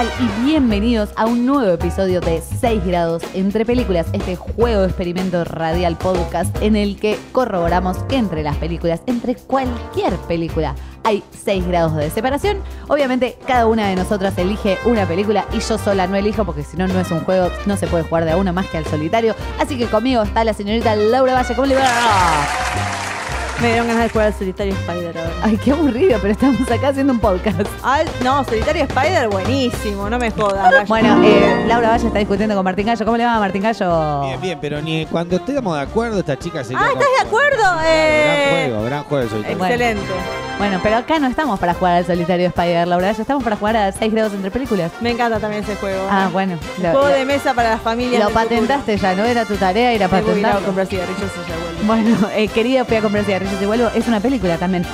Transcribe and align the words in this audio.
Y 0.00 0.44
bienvenidos 0.46 1.10
a 1.16 1.26
un 1.26 1.44
nuevo 1.44 1.70
episodio 1.74 2.22
de 2.22 2.40
6 2.40 2.86
grados 2.86 3.22
entre 3.34 3.66
películas, 3.66 4.06
este 4.14 4.34
juego 4.34 4.80
de 4.80 4.86
experimento 4.86 5.44
radial 5.44 5.98
podcast 5.98 6.56
en 6.62 6.74
el 6.74 6.98
que 6.98 7.18
corroboramos 7.32 7.98
que 8.04 8.16
entre 8.16 8.42
las 8.42 8.56
películas, 8.56 9.02
entre 9.04 9.34
cualquier 9.34 10.16
película, 10.26 10.74
hay 11.04 11.22
6 11.44 11.66
grados 11.66 11.96
de 11.96 12.08
separación. 12.08 12.62
Obviamente, 12.88 13.36
cada 13.46 13.66
una 13.66 13.88
de 13.88 13.96
nosotras 13.96 14.38
elige 14.38 14.78
una 14.86 15.04
película 15.04 15.44
y 15.52 15.60
yo 15.60 15.76
sola 15.76 16.06
no 16.06 16.16
elijo 16.16 16.46
porque 16.46 16.62
si 16.62 16.78
no, 16.78 16.88
no 16.88 16.98
es 16.98 17.10
un 17.10 17.20
juego, 17.20 17.50
no 17.66 17.76
se 17.76 17.86
puede 17.86 18.04
jugar 18.04 18.24
de 18.24 18.30
a 18.30 18.38
una 18.38 18.54
más 18.54 18.68
que 18.68 18.78
al 18.78 18.86
solitario. 18.86 19.34
Así 19.58 19.76
que 19.76 19.84
conmigo 19.84 20.22
está 20.22 20.44
la 20.44 20.54
señorita 20.54 20.96
Laura 20.96 21.34
Valle. 21.34 21.54
¿Cómo 21.54 21.66
le 21.66 21.74
va? 21.74 23.09
Me 23.60 23.68
dieron 23.68 23.88
ganas 23.88 24.04
de 24.04 24.08
jugar 24.08 24.26
al 24.28 24.34
Solitario 24.34 24.72
Spider 24.72 25.18
ahora. 25.18 25.30
Ay, 25.42 25.56
qué 25.58 25.72
aburrido, 25.72 26.18
pero 26.22 26.32
estamos 26.32 26.70
acá 26.70 26.88
haciendo 26.88 27.12
un 27.12 27.20
podcast. 27.20 27.60
Al- 27.82 28.08
no, 28.24 28.42
Solitario 28.44 28.84
Spider, 28.84 29.28
buenísimo, 29.28 30.08
no 30.08 30.18
me 30.18 30.30
jodas. 30.30 30.70
Gallo. 30.72 30.86
Bueno, 30.86 31.22
eh, 31.22 31.64
Laura 31.66 31.90
Valle 31.90 32.06
está 32.06 32.18
discutiendo 32.20 32.54
con 32.54 32.64
Martín 32.64 32.86
Gallo. 32.86 33.04
¿Cómo 33.04 33.18
le 33.18 33.26
va, 33.26 33.38
Martín 33.38 33.60
Gallo? 33.62 34.22
Bien, 34.22 34.40
bien, 34.40 34.58
pero 34.62 34.80
ni 34.80 35.04
cuando 35.06 35.36
estemos 35.36 35.76
de 35.76 35.82
acuerdo, 35.82 36.20
esta 36.20 36.38
chica 36.38 36.64
se 36.64 36.74
ah, 36.74 36.88
¿estás 36.92 37.08
de 37.20 37.26
acuerdo? 37.26 37.58
Gran 37.58 37.84
Eh, 37.84 38.66
juego, 38.70 38.84
gran 38.84 39.04
juego 39.04 39.24
el 39.24 39.30
solitario. 39.30 39.58
Excelente. 39.64 40.02
Bueno, 40.06 40.49
pero 40.82 40.96
acá 40.98 41.18
no 41.18 41.26
estamos 41.26 41.58
para 41.58 41.72
jugar 41.74 41.94
al 41.96 42.06
solitario 42.06 42.48
Spider, 42.48 42.86
Laura 42.86 43.06
Valle, 43.08 43.22
estamos 43.22 43.42
para 43.42 43.56
jugar 43.56 43.76
a 43.76 43.92
6 43.92 44.12
grados 44.12 44.32
entre 44.34 44.50
películas. 44.50 44.92
Me 45.00 45.10
encanta 45.10 45.40
también 45.40 45.62
ese 45.62 45.74
juego. 45.76 46.06
Ah, 46.10 46.28
bueno. 46.32 46.58
Lo, 46.82 46.90
juego 46.90 47.08
lo- 47.08 47.14
de 47.14 47.24
mesa 47.24 47.54
para 47.54 47.70
las 47.70 47.80
familias. 47.80 48.20
lo 48.22 48.28
futuro. 48.28 48.44
patentaste 48.44 48.96
ya, 48.98 49.14
¿no? 49.14 49.24
Era 49.24 49.44
tu 49.46 49.54
tarea 49.56 49.94
ir 49.94 50.04
a 50.04 50.08
voy 50.08 50.18
a 50.18 50.20
ir 50.20 50.24
a 50.24 50.26
patentar. 50.28 50.62
comprar 50.64 50.86
cigarrillos 50.86 51.22
y 51.22 51.50
ya 51.50 51.56
vuelvo. 51.56 51.86
Bueno, 51.86 52.28
eh, 52.34 52.48
querido, 52.48 52.84
voy 52.84 52.96
a 52.96 53.00
comprar 53.00 53.24
cigarrillos 53.24 53.62
y 53.62 53.64
vuelvo. 53.66 53.88
Es 53.94 54.06
una 54.06 54.20
película 54.20 54.58
también. 54.58 54.84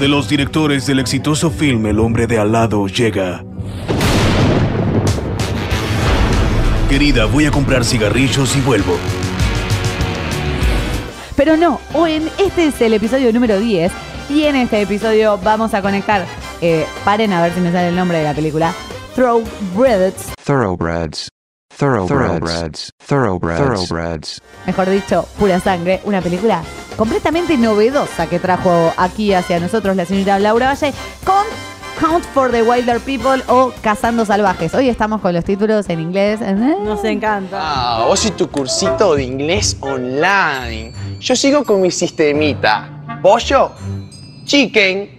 De 0.00 0.08
los 0.08 0.28
directores 0.28 0.86
del 0.86 0.98
exitoso 0.98 1.50
film 1.50 1.86
El 1.86 2.00
hombre 2.00 2.26
de 2.26 2.38
al 2.40 2.50
lado 2.50 2.86
llega. 2.88 3.44
Querida, 6.88 7.24
voy 7.26 7.46
a 7.46 7.50
comprar 7.50 7.84
cigarrillos 7.84 8.56
y 8.56 8.60
vuelvo. 8.60 8.96
Pero 11.36 11.56
no, 11.56 11.80
hoy 11.92 12.12
en 12.14 12.30
este 12.38 12.66
es 12.68 12.80
el 12.80 12.94
episodio 12.94 13.32
número 13.32 13.58
10 13.58 13.90
y 14.28 14.44
en 14.44 14.56
este 14.56 14.80
episodio 14.82 15.38
vamos 15.38 15.74
a 15.74 15.82
conectar, 15.82 16.24
eh, 16.60 16.86
paren 17.04 17.32
a 17.32 17.42
ver 17.42 17.52
si 17.52 17.60
me 17.60 17.72
sale 17.72 17.88
el 17.88 17.96
nombre 17.96 18.18
de 18.18 18.24
la 18.24 18.34
película, 18.34 18.72
Thoroughbreds, 19.14 20.32
Thoroughbreds. 20.44 21.28
Thoroughbreds. 21.76 22.90
Thoroughbreds. 23.06 23.58
Thoroughbreds. 23.58 24.40
mejor 24.66 24.88
dicho, 24.90 25.26
Pura 25.38 25.58
Sangre, 25.58 26.00
una 26.04 26.20
película 26.20 26.62
completamente 26.96 27.56
novedosa 27.56 28.28
que 28.28 28.38
trajo 28.38 28.92
aquí 28.96 29.34
hacia 29.34 29.58
nosotros 29.58 29.96
la 29.96 30.04
señorita 30.04 30.38
Laura 30.38 30.68
Valle 30.68 30.92
con 31.24 31.44
Count 32.00 32.24
for 32.26 32.50
the 32.50 32.62
Wilder 32.62 33.00
People 33.00 33.42
o 33.48 33.72
Cazando 33.82 34.24
Salvajes. 34.24 34.74
Hoy 34.74 34.88
estamos 34.88 35.20
con 35.20 35.32
los 35.32 35.44
títulos 35.44 35.88
en 35.88 36.00
inglés. 36.00 36.40
Nos 36.40 37.04
encanta. 37.04 37.58
Ah, 37.60 38.04
vos 38.06 38.24
y 38.26 38.30
tu 38.32 38.48
cursito 38.48 39.14
de 39.14 39.24
inglés 39.24 39.76
online. 39.80 40.92
Yo 41.20 41.36
sigo 41.36 41.64
con 41.64 41.80
mi 41.80 41.90
sistemita. 41.90 43.20
Pollo, 43.22 43.72
chicken, 44.44 45.10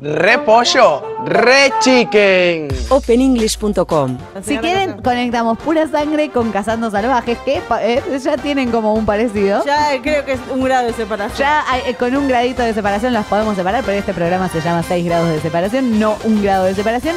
repollo, 0.00 1.02
re 1.26 1.72
chicken. 1.80 2.68
openenglish.com. 2.88 4.18
Si 4.42 4.58
quieren, 4.58 5.00
conectamos 5.02 5.58
Pura 5.58 5.86
Sangre 5.86 6.30
con 6.30 6.50
Cazando 6.50 6.90
Salvajes, 6.90 7.38
que 7.38 7.60
eh, 7.82 8.02
ya 8.22 8.36
tienen 8.36 8.70
como 8.70 8.94
un 8.94 9.04
parecido. 9.04 9.64
Ya 9.64 10.00
creo 10.02 10.24
que 10.24 10.32
es 10.32 10.40
un 10.50 10.64
grado 10.64 10.86
de 10.86 10.92
separación. 10.92 11.38
Ya 11.38 11.64
eh, 11.86 11.94
con 11.94 12.14
un 12.16 12.28
gradito 12.28 12.62
de 12.62 12.72
separación 12.74 13.12
las 13.12 13.26
podemos 13.26 13.56
separar, 13.56 13.84
pero 13.84 13.98
este 13.98 14.14
programa 14.14 14.48
se 14.48 14.60
llama 14.60 14.82
6 14.82 15.04
grados 15.04 15.28
de 15.28 15.40
separación, 15.40 15.98
no 15.98 16.16
un 16.24 16.42
grado 16.42 16.64
de 16.64 16.74
separación. 16.74 17.16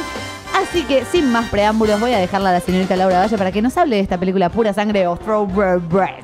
Así 0.54 0.84
que 0.84 1.04
sin 1.04 1.32
más 1.32 1.48
preámbulos 1.50 1.98
voy 1.98 2.12
a 2.12 2.18
dejarla 2.18 2.50
a 2.50 2.52
la 2.52 2.60
señorita 2.60 2.94
Laura 2.94 3.18
Valle 3.18 3.36
para 3.36 3.50
que 3.50 3.60
nos 3.60 3.76
hable 3.76 3.96
de 3.96 4.02
esta 4.02 4.18
película 4.18 4.48
Pura 4.50 4.72
Sangre 4.72 5.06
o 5.08 5.16
Thoroughbreds. 5.16 6.23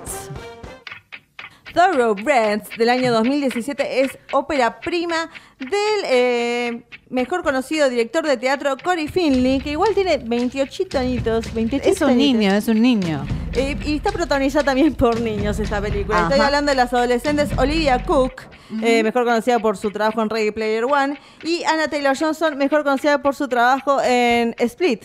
Thoroughbreds 1.72 2.69
del 2.76 2.88
año 2.88 3.12
2017 3.12 4.00
es 4.03 4.19
ópera 4.32 4.81
prima 4.81 5.31
del 5.58 5.70
eh, 6.04 6.82
mejor 7.10 7.42
conocido 7.42 7.88
director 7.88 8.26
de 8.26 8.36
teatro 8.36 8.76
Cory 8.82 9.08
Finley, 9.08 9.60
que 9.60 9.72
igual 9.72 9.94
tiene 9.94 10.19
28 10.19 10.98
añitos. 10.98 11.53
28 11.53 11.88
Es 11.88 12.00
un 12.00 12.10
añitos. 12.10 12.16
niño, 12.38 12.53
es 12.54 12.69
un 12.69 12.80
niño. 12.82 13.26
Eh, 13.54 13.76
y 13.84 13.97
está 13.97 14.12
protagonizada 14.12 14.64
también 14.66 14.94
por 14.94 15.20
niños 15.20 15.59
esta 15.59 15.80
película. 15.80 16.22
Estoy 16.22 16.41
hablando 16.41 16.70
de 16.70 16.76
las 16.76 16.92
adolescentes 16.92 17.50
Olivia 17.59 18.03
Cook, 18.04 18.42
eh, 18.82 19.03
mejor 19.03 19.25
conocida 19.25 19.59
por 19.59 19.76
su 19.76 19.91
trabajo 19.91 20.22
en 20.22 20.30
Ready 20.30 20.53
Player 20.53 20.84
One, 20.84 21.19
y 21.42 21.64
Anna 21.64 21.88
Taylor 21.88 22.16
Johnson, 22.16 22.56
mejor 22.56 22.84
conocida 22.84 23.20
por 23.22 23.34
su 23.34 23.48
trabajo 23.48 24.00
en 24.03 24.54
Split. 24.59 25.04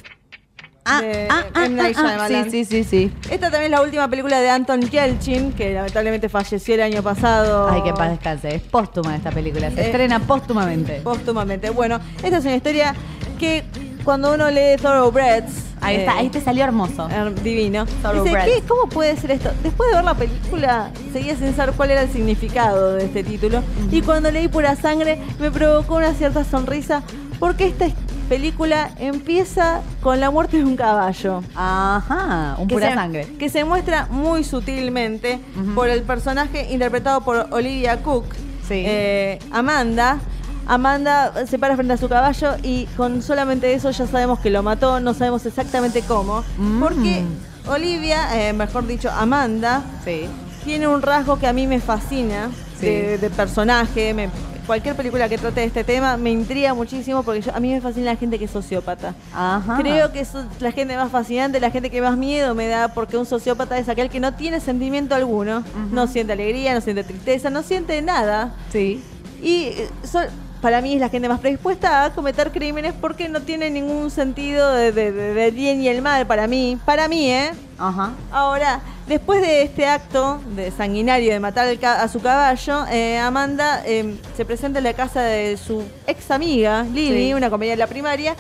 Ah, 0.88 1.02
de 1.02 1.28
ah, 1.32 1.44
ah, 1.56 1.66
M. 1.66 1.76
Night 1.76 1.98
ah, 1.98 2.02
ah, 2.06 2.10
Shyamalan. 2.12 2.52
sí, 2.52 2.64
sí, 2.64 2.84
sí, 2.84 2.84
sí. 2.84 3.12
Esta 3.32 3.50
también 3.50 3.64
es 3.66 3.72
la 3.72 3.82
última 3.82 4.08
película 4.08 4.40
de 4.40 4.50
Anton 4.52 4.82
Yelchin, 4.82 5.52
que 5.54 5.74
lamentablemente 5.74 6.30
falleció 6.30 6.76
el 6.76 6.82
año 6.82 7.02
pasado. 7.02 7.68
Ay, 7.70 7.82
que 7.82 7.92
paz 7.94 8.12
descanse. 8.12 8.56
Es 8.56 8.62
póstuma 8.62 9.16
esta 9.16 9.32
película. 9.32 9.72
Se 9.72 9.82
Eh, 9.82 9.86
estrena 9.86 10.20
póstumamente. 10.20 11.02
Póstumamente. 11.04 11.72
Bueno, 11.72 12.00
esta 12.24 12.38
es 12.38 12.46
una 12.46 12.56
historia 12.56 12.94
que 13.40 13.64
cuando 14.04 14.34
uno 14.34 14.50
lee 14.52 14.78
Thoroughbreds. 14.80 15.64
Ahí 15.82 15.96
eh, 15.98 16.00
está, 16.02 16.18
ahí 16.18 16.30
te 16.30 16.40
salió 16.42 16.64
hermoso. 16.64 17.10
her- 17.10 17.34
divino. 17.42 17.86
Dice. 17.86 18.38
¿qué? 18.46 18.64
¿cómo 18.68 18.88
puede 18.88 19.18
ser 19.18 19.32
esto? 19.32 19.50
Después 19.64 19.90
de 19.90 19.96
ver 19.96 20.06
la 20.06 20.14
película, 20.14 20.92
seguía 21.12 21.36
sin 21.36 21.56
saber 21.56 21.74
cuál 21.76 21.92
era 21.92 22.02
el 22.04 22.12
significado 22.12 22.94
de 22.94 23.06
este 23.06 23.24
título. 23.24 23.64
Y 23.92 24.02
cuando 24.04 24.30
leí 24.32 24.48
Pura 24.48 24.76
Sangre, 24.76 25.20
me 25.40 25.50
provocó 25.52 25.96
una 25.96 26.14
cierta 26.14 26.44
sonrisa, 26.44 27.02
porque 27.40 27.66
esta 27.68 27.86
película 28.26 28.90
empieza 29.00 29.82
con 30.02 30.20
la 30.20 30.30
muerte 30.32 30.58
de 30.58 30.64
un 30.66 30.76
caballo. 30.76 31.42
Ajá, 31.56 32.56
un 32.60 32.68
que 32.68 32.76
pura 32.76 32.90
se- 32.90 32.94
sangre. 32.96 33.28
Que 33.40 33.50
se 33.50 33.64
muestra 33.64 34.08
muy 34.10 34.44
sutilmente 34.44 35.40
por 35.74 35.90
el 35.90 36.04
personaje 36.04 36.72
interpretado 36.72 37.22
por 37.22 37.48
Olivia 37.52 38.02
Cook, 38.04 38.26
Sí. 38.68 38.84
eh, 38.86 39.40
Amanda. 39.52 40.20
Amanda 40.68 41.46
se 41.46 41.60
para 41.60 41.76
frente 41.76 41.94
a 41.94 41.98
su 41.98 42.10
caballo 42.10 42.56
y 42.64 42.86
con 42.98 43.22
solamente 43.22 43.72
eso 43.74 43.92
ya 43.92 44.08
sabemos 44.08 44.40
que 44.40 44.50
lo 44.50 44.64
mató, 44.64 45.00
no 45.00 45.14
sabemos 45.14 45.46
exactamente 45.46 46.02
cómo. 46.02 46.44
Mm. 46.58 46.80
Porque 46.82 47.24
Olivia, 47.68 48.48
eh, 48.50 48.54
mejor 48.54 48.88
dicho, 48.88 49.12
Amanda, 49.12 49.84
Sí. 50.04 50.28
tiene 50.64 50.88
un 50.88 51.04
rasgo 51.04 51.38
que 51.38 51.46
a 51.46 51.54
mí 51.54 51.68
me 51.68 51.80
fascina 51.80 52.50
Sí. 52.80 52.88
de, 52.88 53.18
de 53.20 53.30
personaje. 53.30 54.14
me- 54.16 54.30
cualquier 54.66 54.96
película 54.96 55.30
que 55.30 55.38
trate 55.38 55.62
de 55.62 55.68
este 55.68 55.84
tema 55.84 56.18
me 56.18 56.32
intriga 56.32 56.74
muchísimo 56.74 57.24
porque 57.24 57.42
yo- 57.42 57.56
a 57.56 57.60
mí 57.60 57.72
me 57.74 57.82
fascina 57.82 58.06
la 58.12 58.16
gente 58.18 58.40
que 58.40 58.46
es 58.46 58.52
sociópata. 58.52 59.14
Ajá. 59.34 59.78
Creo 59.78 60.12
que 60.12 60.22
es 60.22 60.32
la 60.60 60.72
gente 60.72 60.96
más 60.98 61.12
fascinante, 61.12 61.60
la 61.60 61.72
gente 61.72 61.90
que 61.90 62.02
más 62.02 62.18
miedo 62.18 62.56
me 62.56 62.68
da, 62.68 62.90
porque 62.90 63.18
un 63.18 63.26
sociópata 63.26 63.78
es 63.78 63.88
aquel 63.90 64.10
que 64.10 64.20
no 64.20 64.34
tiene 64.34 64.60
sentimiento 64.60 65.16
alguno, 65.16 65.64
no 65.92 66.08
siente 66.08 66.34
alegría, 66.34 66.74
no 66.74 66.82
siente 66.82 67.04
tristeza, 67.04 67.50
no 67.50 67.64
siente 67.64 68.02
nada. 68.02 68.56
Sí. 68.72 69.02
Y 69.42 69.66
eh, 69.66 69.90
so- 70.04 70.20
para 70.66 70.82
mí 70.82 70.96
es 70.96 71.00
la 71.00 71.10
gente 71.10 71.30
más 71.30 71.40
predispuesta 71.40 72.06
a 72.06 72.10
cometer 72.12 72.52
crímenes 72.52 72.96
porque 73.00 73.30
no 73.30 73.40
tiene 73.44 73.70
ningún 73.70 74.10
sentido 74.10 74.74
de, 74.74 74.92
de- 74.92 75.12
de- 75.12 75.34
del 75.36 75.54
bien 75.54 75.80
y 75.80 75.88
el 75.90 76.02
mal 76.02 76.26
para 76.26 76.48
mí. 76.48 76.80
Para 76.86 77.08
mí, 77.08 77.30
¿eh? 77.30 77.52
Ajá. 77.78 78.14
Ahora, 78.32 78.80
después 79.08 79.42
de 79.42 79.62
este 79.62 79.86
acto 79.86 80.42
de 80.56 80.72
sanguinario 80.72 81.32
de 81.32 81.40
matar 81.40 81.68
ca- 81.78 82.02
a 82.02 82.08
su 82.08 82.20
caballo, 82.20 82.84
eh, 82.92 83.20
Amanda 83.20 83.84
eh, 83.86 84.16
se 84.36 84.44
presenta 84.44 84.80
en 84.80 84.86
la 84.86 84.94
casa 84.94 85.22
de 85.22 85.56
su 85.56 85.84
ex 86.08 86.32
amiga, 86.32 86.82
Lily, 86.82 87.28
Sí. 87.28 87.34
una 87.36 87.52
compañera 87.52 87.76
de 87.76 87.80
la 87.84 87.88
primaria. 87.88 88.36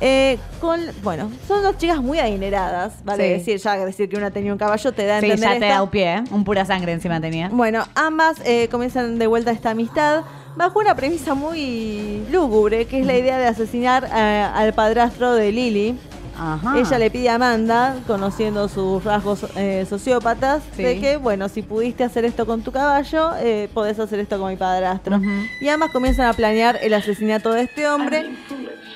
eh, 0.00 0.38
con, 0.60 0.78
bueno, 1.02 1.30
son 1.48 1.62
dos 1.62 1.78
chicas 1.78 1.98
muy 2.02 2.18
adineradas, 2.18 3.02
vale 3.02 3.24
Sí. 3.24 3.32
decir, 3.52 3.56
ya 3.58 3.76
decir 3.84 4.08
que 4.10 4.16
una 4.18 4.30
tenía 4.30 4.52
un 4.52 4.58
caballo 4.58 4.92
te 4.92 5.06
da 5.06 5.20
Sí, 5.20 5.26
entender 5.30 5.54
ya 5.54 5.58
te 5.58 5.66
da 5.72 5.82
un 5.82 5.88
pie, 5.88 6.16
¿eh? 6.16 6.24
Un 6.30 6.44
pura 6.44 6.66
sangre 6.66 6.92
encima 6.92 7.18
tenía. 7.18 7.48
Bueno, 7.50 7.82
ambas 7.94 8.36
eh, 8.44 8.68
comienzan 8.70 9.18
de 9.18 9.26
vuelta 9.26 9.52
esta 9.52 9.70
amistad 9.70 10.22
bajo 10.56 10.78
una 10.78 10.94
premisa 10.94 11.34
muy 11.34 12.24
lúgubre, 12.30 12.86
que 12.86 13.00
es 13.00 13.06
la 13.06 13.16
idea 13.16 13.38
de 13.38 13.46
asesinar 13.46 14.04
eh, 14.04 14.10
al 14.54 14.72
padrastro 14.74 15.34
de 15.34 15.52
Lily. 15.52 15.98
Ajá. 16.38 16.78
Ella 16.78 16.98
le 16.98 17.10
pide 17.10 17.30
a 17.30 17.36
Amanda, 17.36 17.96
conociendo 18.06 18.68
sus 18.68 19.02
rasgos 19.04 19.46
eh, 19.56 19.86
sociópatas, 19.88 20.62
Sí. 20.76 20.82
de 20.82 21.00
que, 21.00 21.16
bueno, 21.16 21.48
si 21.48 21.62
pudiste 21.62 22.04
hacer 22.04 22.26
esto 22.26 22.44
con 22.44 22.62
tu 22.62 22.72
caballo, 22.72 23.30
eh, 23.38 23.70
podés 23.72 23.98
hacer 23.98 24.18
esto 24.20 24.38
con 24.38 24.50
mi 24.50 24.56
padrastro. 24.56 25.18
Y 25.62 25.68
ambas 25.68 25.92
comienzan 25.92 26.26
a 26.26 26.34
planear 26.34 26.78
el 26.82 26.92
asesinato 26.92 27.52
de 27.52 27.62
este 27.62 27.88
hombre. 27.88 28.32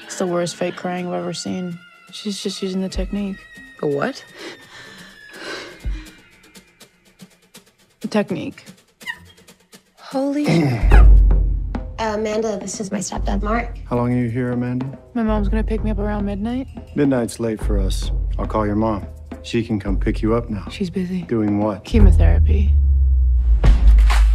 It's 0.05 0.19
the 0.19 0.25
worst 0.25 0.57
fake 0.57 0.77
crying 0.77 1.07
I've 1.07 1.15
ever 1.19 1.35
seen. 1.35 1.79
She's 2.13 2.43
just 2.43 2.63
using 2.63 2.83
the 2.83 2.91
technique. 2.91 3.39
The 3.81 3.87
what? 3.87 4.17
The 8.01 8.09
technique. 8.09 8.65
Holy. 10.13 10.45
Amanda, 12.01 12.59
this 12.59 12.81
is 12.81 12.91
my 12.91 12.97
stepdad, 12.99 13.43
Mark. 13.43 13.77
How 13.85 13.97
long 13.97 14.11
are 14.11 14.17
you 14.17 14.31
here, 14.31 14.53
Amanda? 14.53 14.99
My 15.13 15.23
mom's 15.23 15.51
gonna 15.51 15.63
pick 15.63 15.85
me 15.85 15.91
up 15.91 15.99
around 15.99 16.25
midnight. 16.25 16.67
Midnight's 16.97 17.39
late 17.39 17.63
for 17.63 17.79
us. 17.79 18.11
I'll 18.39 18.47
call 18.47 18.65
your 18.65 18.75
mom. 18.75 19.07
She 19.43 19.63
can 19.63 19.79
come 19.79 19.99
pick 19.99 20.23
you 20.23 20.35
up 20.35 20.49
now. 20.49 20.67
She's 20.71 20.89
busy. 20.89 21.23
Doing 21.23 21.59
what? 21.59 21.85
Chemotherapy. 21.85 22.73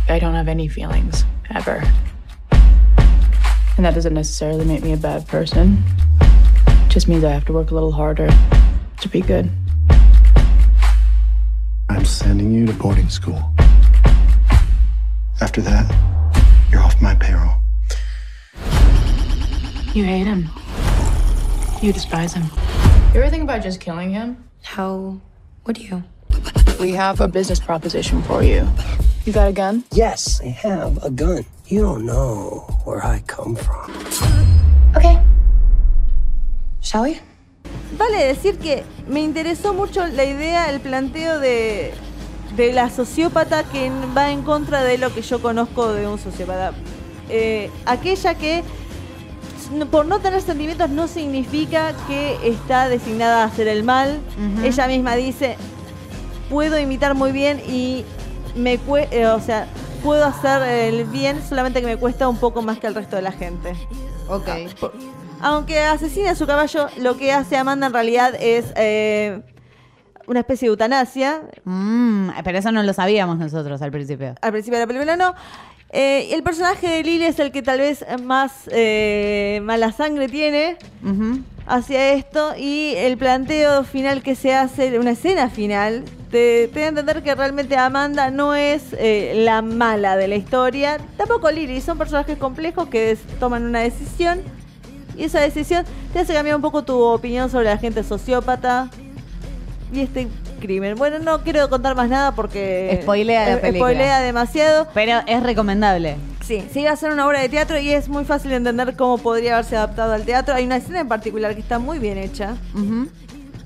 I 0.07 0.19
don't 0.19 0.35
have 0.35 0.47
any 0.47 0.67
feelings, 0.67 1.25
ever. 1.49 1.81
And 2.51 3.83
that 3.83 3.95
doesn't 3.95 4.13
necessarily 4.13 4.63
make 4.63 4.83
me 4.83 4.93
a 4.93 4.97
bad 4.97 5.27
person. 5.27 5.83
It 6.21 6.89
just 6.89 7.07
means 7.07 7.23
I 7.23 7.31
have 7.31 7.45
to 7.45 7.53
work 7.53 7.71
a 7.71 7.73
little 7.73 7.91
harder 7.91 8.29
to 9.01 9.09
be 9.09 9.21
good. 9.21 9.49
I'm 11.89 12.05
sending 12.05 12.53
you 12.53 12.67
to 12.67 12.73
boarding 12.73 13.09
school. 13.09 13.43
After 15.41 15.61
that, 15.61 15.91
you're 16.71 16.81
off 16.81 17.01
my 17.01 17.15
payroll. 17.15 17.54
You 19.95 20.03
hate 20.03 20.27
him. 20.27 20.49
You 21.81 21.93
despise 21.93 22.33
him. 22.33 22.51
You 23.13 23.21
ever 23.21 23.29
think 23.29 23.43
about 23.43 23.63
just 23.63 23.79
killing 23.79 24.11
him? 24.11 24.35
How 24.61 25.21
would 25.65 25.77
you? 25.77 26.03
We 26.81 26.91
have 26.91 27.21
a 27.21 27.29
business 27.29 27.61
proposition 27.61 28.21
for 28.23 28.43
you. 28.43 28.67
You 29.23 29.31
got 29.31 29.47
a 29.47 29.53
gun? 29.53 29.85
Yes, 29.93 30.41
I 30.41 30.47
have 30.47 31.01
a 31.01 31.09
gun. 31.09 31.45
You 31.67 31.83
don't 31.83 32.05
know 32.05 32.65
where 32.83 33.05
I 33.05 33.23
come 33.25 33.55
from. 33.55 33.89
Okay. 34.97 35.17
Shall 36.81 37.03
we? 37.03 37.21
Vale 37.97 38.35
decir 38.35 38.59
que 38.59 38.83
me 39.07 39.21
interesó 39.21 39.73
mucho 39.73 40.05
la 40.07 40.25
idea, 40.25 40.69
el 40.71 40.81
planteo 40.81 41.39
de, 41.39 41.93
de 42.57 42.73
la 42.73 42.89
sociópata 42.89 43.63
que 43.63 43.89
va 44.13 44.29
en 44.29 44.41
contra 44.41 44.83
de 44.83 44.97
lo 44.97 45.13
que 45.13 45.21
yo 45.21 45.41
conozco 45.41 45.93
de 45.93 46.05
un 46.05 46.19
sociópata. 46.19 46.73
Eh, 47.29 47.71
aquella 47.85 48.33
que 48.35 48.61
por 49.91 50.05
no 50.05 50.19
tener 50.19 50.41
sentimientos 50.41 50.89
no 50.89 51.07
significa 51.07 51.93
que 52.07 52.37
está 52.47 52.89
designada 52.89 53.43
a 53.43 53.45
hacer 53.45 53.67
el 53.67 53.83
mal. 53.83 54.19
Ella 54.63 54.87
misma 54.87 55.15
dice, 55.15 55.57
puedo 56.49 56.79
imitar 56.79 57.15
muy 57.15 57.31
bien 57.31 57.61
y 57.67 58.05
me 58.55 58.79
eh, 59.11 59.27
o 59.27 59.39
sea, 59.39 59.67
puedo 60.03 60.25
hacer 60.25 60.61
el 60.61 61.05
bien, 61.05 61.41
solamente 61.47 61.81
que 61.81 61.87
me 61.87 61.97
cuesta 61.97 62.27
un 62.27 62.37
poco 62.37 62.61
más 62.61 62.79
que 62.79 62.87
el 62.87 62.95
resto 62.95 63.15
de 63.15 63.21
la 63.21 63.31
gente. 63.31 63.75
Ok. 64.29 64.49
Aunque 65.41 65.79
asesina 65.79 66.31
a 66.31 66.35
su 66.35 66.47
caballo, 66.47 66.87
lo 66.97 67.17
que 67.17 67.31
hace 67.31 67.57
Amanda 67.57 67.87
en 67.87 67.93
realidad 67.93 68.33
es 68.39 68.65
eh, 68.75 69.41
una 70.27 70.39
especie 70.39 70.67
de 70.67 70.71
eutanasia. 70.71 71.41
Mm, 71.63 72.29
pero 72.43 72.57
eso 72.57 72.71
no 72.71 72.83
lo 72.83 72.93
sabíamos 72.93 73.37
nosotros 73.37 73.81
al 73.81 73.91
principio. 73.91 74.35
Al 74.41 74.51
principio 74.51 74.79
de 74.79 74.85
la 74.85 74.87
película 74.87 75.17
no. 75.17 75.35
Eh, 75.91 76.33
el 76.33 76.43
personaje 76.43 76.87
de 76.89 77.03
Lily 77.03 77.25
es 77.25 77.39
el 77.39 77.51
que 77.51 77.61
tal 77.61 77.79
vez 77.79 78.05
más 78.23 78.51
eh, 78.71 79.61
mala 79.63 79.91
sangre 79.91 80.27
tiene 80.27 80.77
hacia 81.67 82.13
esto. 82.13 82.53
Y 82.57 82.93
el 82.97 83.17
planteo 83.17 83.83
final 83.83 84.21
que 84.21 84.35
se 84.35 84.53
hace, 84.53 84.99
una 84.99 85.11
escena 85.11 85.49
final, 85.49 86.03
te, 86.31 86.67
te 86.73 86.79
da 86.81 86.85
a 86.87 86.89
entender 86.89 87.23
que 87.23 87.33
realmente 87.33 87.77
Amanda 87.77 88.29
no 88.29 88.55
es 88.55 88.83
eh, 88.93 89.33
la 89.37 89.61
mala 89.61 90.17
de 90.17 90.27
la 90.27 90.35
historia, 90.35 90.97
tampoco 91.17 91.49
Lily, 91.49 91.79
son 91.79 91.97
personajes 91.97 92.37
complejos 92.37 92.89
que 92.89 93.07
des- 93.07 93.39
toman 93.39 93.63
una 93.63 93.79
decisión. 93.79 94.41
Y 95.15 95.23
esa 95.23 95.39
decisión 95.39 95.85
te 96.11 96.19
hace 96.19 96.33
cambiar 96.33 96.57
un 96.57 96.61
poco 96.61 96.83
tu 96.83 96.99
opinión 96.99 97.49
sobre 97.49 97.65
la 97.65 97.77
gente 97.77 98.03
sociópata. 98.03 98.89
Y 99.93 100.01
este 100.01 100.27
crimen. 100.55 100.95
Bueno, 100.95 101.19
no 101.19 101.41
quiero 101.43 101.69
contar 101.69 101.95
más 101.95 102.09
nada 102.09 102.33
porque 102.33 102.99
Spoilea 103.01 103.45
la 103.45 103.53
eh, 103.53 103.57
película. 103.57 103.91
spoilea 103.91 104.19
demasiado. 104.21 104.87
Pero 104.93 105.21
es 105.27 105.43
recomendable. 105.43 106.17
Sí, 106.43 106.63
se 106.71 106.81
iba 106.81 106.91
a 106.91 106.93
hacer 106.93 107.11
una 107.11 107.25
obra 107.25 107.41
de 107.41 107.49
teatro 107.49 107.79
y 107.79 107.89
es 107.91 108.07
muy 108.07 108.23
fácil 108.23 108.51
entender 108.51 108.95
cómo 108.95 109.17
podría 109.17 109.53
haberse 109.53 109.77
adaptado 109.77 110.13
al 110.13 110.23
teatro. 110.25 110.53
Hay 110.55 110.65
una 110.65 110.77
escena 110.77 110.99
en 110.99 111.07
particular 111.07 111.55
que 111.55 111.61
está 111.61 111.79
muy 111.79 111.97
bien 111.97 112.17
hecha, 112.19 112.55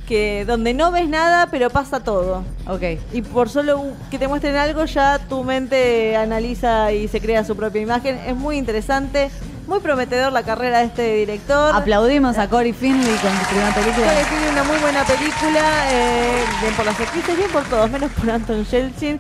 que 0.08 0.44
donde 0.48 0.74
no 0.74 0.92
ves 0.92 1.08
nada, 1.08 1.50
pero 1.52 1.70
pasa 1.70 2.00
todo. 2.04 2.44
Ok. 2.68 2.82
Y 3.14 3.22
por 3.22 3.50
solo 3.50 3.84
que 4.10 4.18
te 4.18 4.28
muestren 4.28 4.56
algo, 4.56 4.86
ya 4.86 5.20
tu 5.30 5.44
mente 5.44 6.16
analiza 6.16 6.92
y 6.94 7.08
se 7.08 7.20
crea 7.22 7.44
su 7.44 7.56
propia 7.56 7.82
imagen. 7.82 8.18
Es 8.26 8.36
muy 8.36 8.58
interesante, 8.58 9.30
muy 9.70 9.80
prometedor 9.80 10.34
la 10.34 10.44
carrera 10.44 10.80
de 10.80 10.86
este 10.86 11.14
director. 11.16 11.76
Aplaudimos 11.76 12.38
a 12.40 12.50
Cory 12.50 12.74
Finley 12.74 13.16
con 13.18 13.32
su 13.32 13.46
primera 13.46 13.74
película. 13.74 14.08
Que 14.08 14.26
tiene 14.26 14.50
una 14.52 14.64
muy 14.64 14.78
buena 14.78 15.04
película, 15.06 15.62
eh, 15.92 16.44
bien 16.60 16.74
por 16.74 16.86
las 16.86 17.00
actrices, 17.00 17.38
bien 17.38 17.52
por 17.52 17.64
todos, 17.66 17.90
menos 17.92 18.12
por 18.12 18.32
Anton 18.32 18.66
Yelchin, 18.66 19.20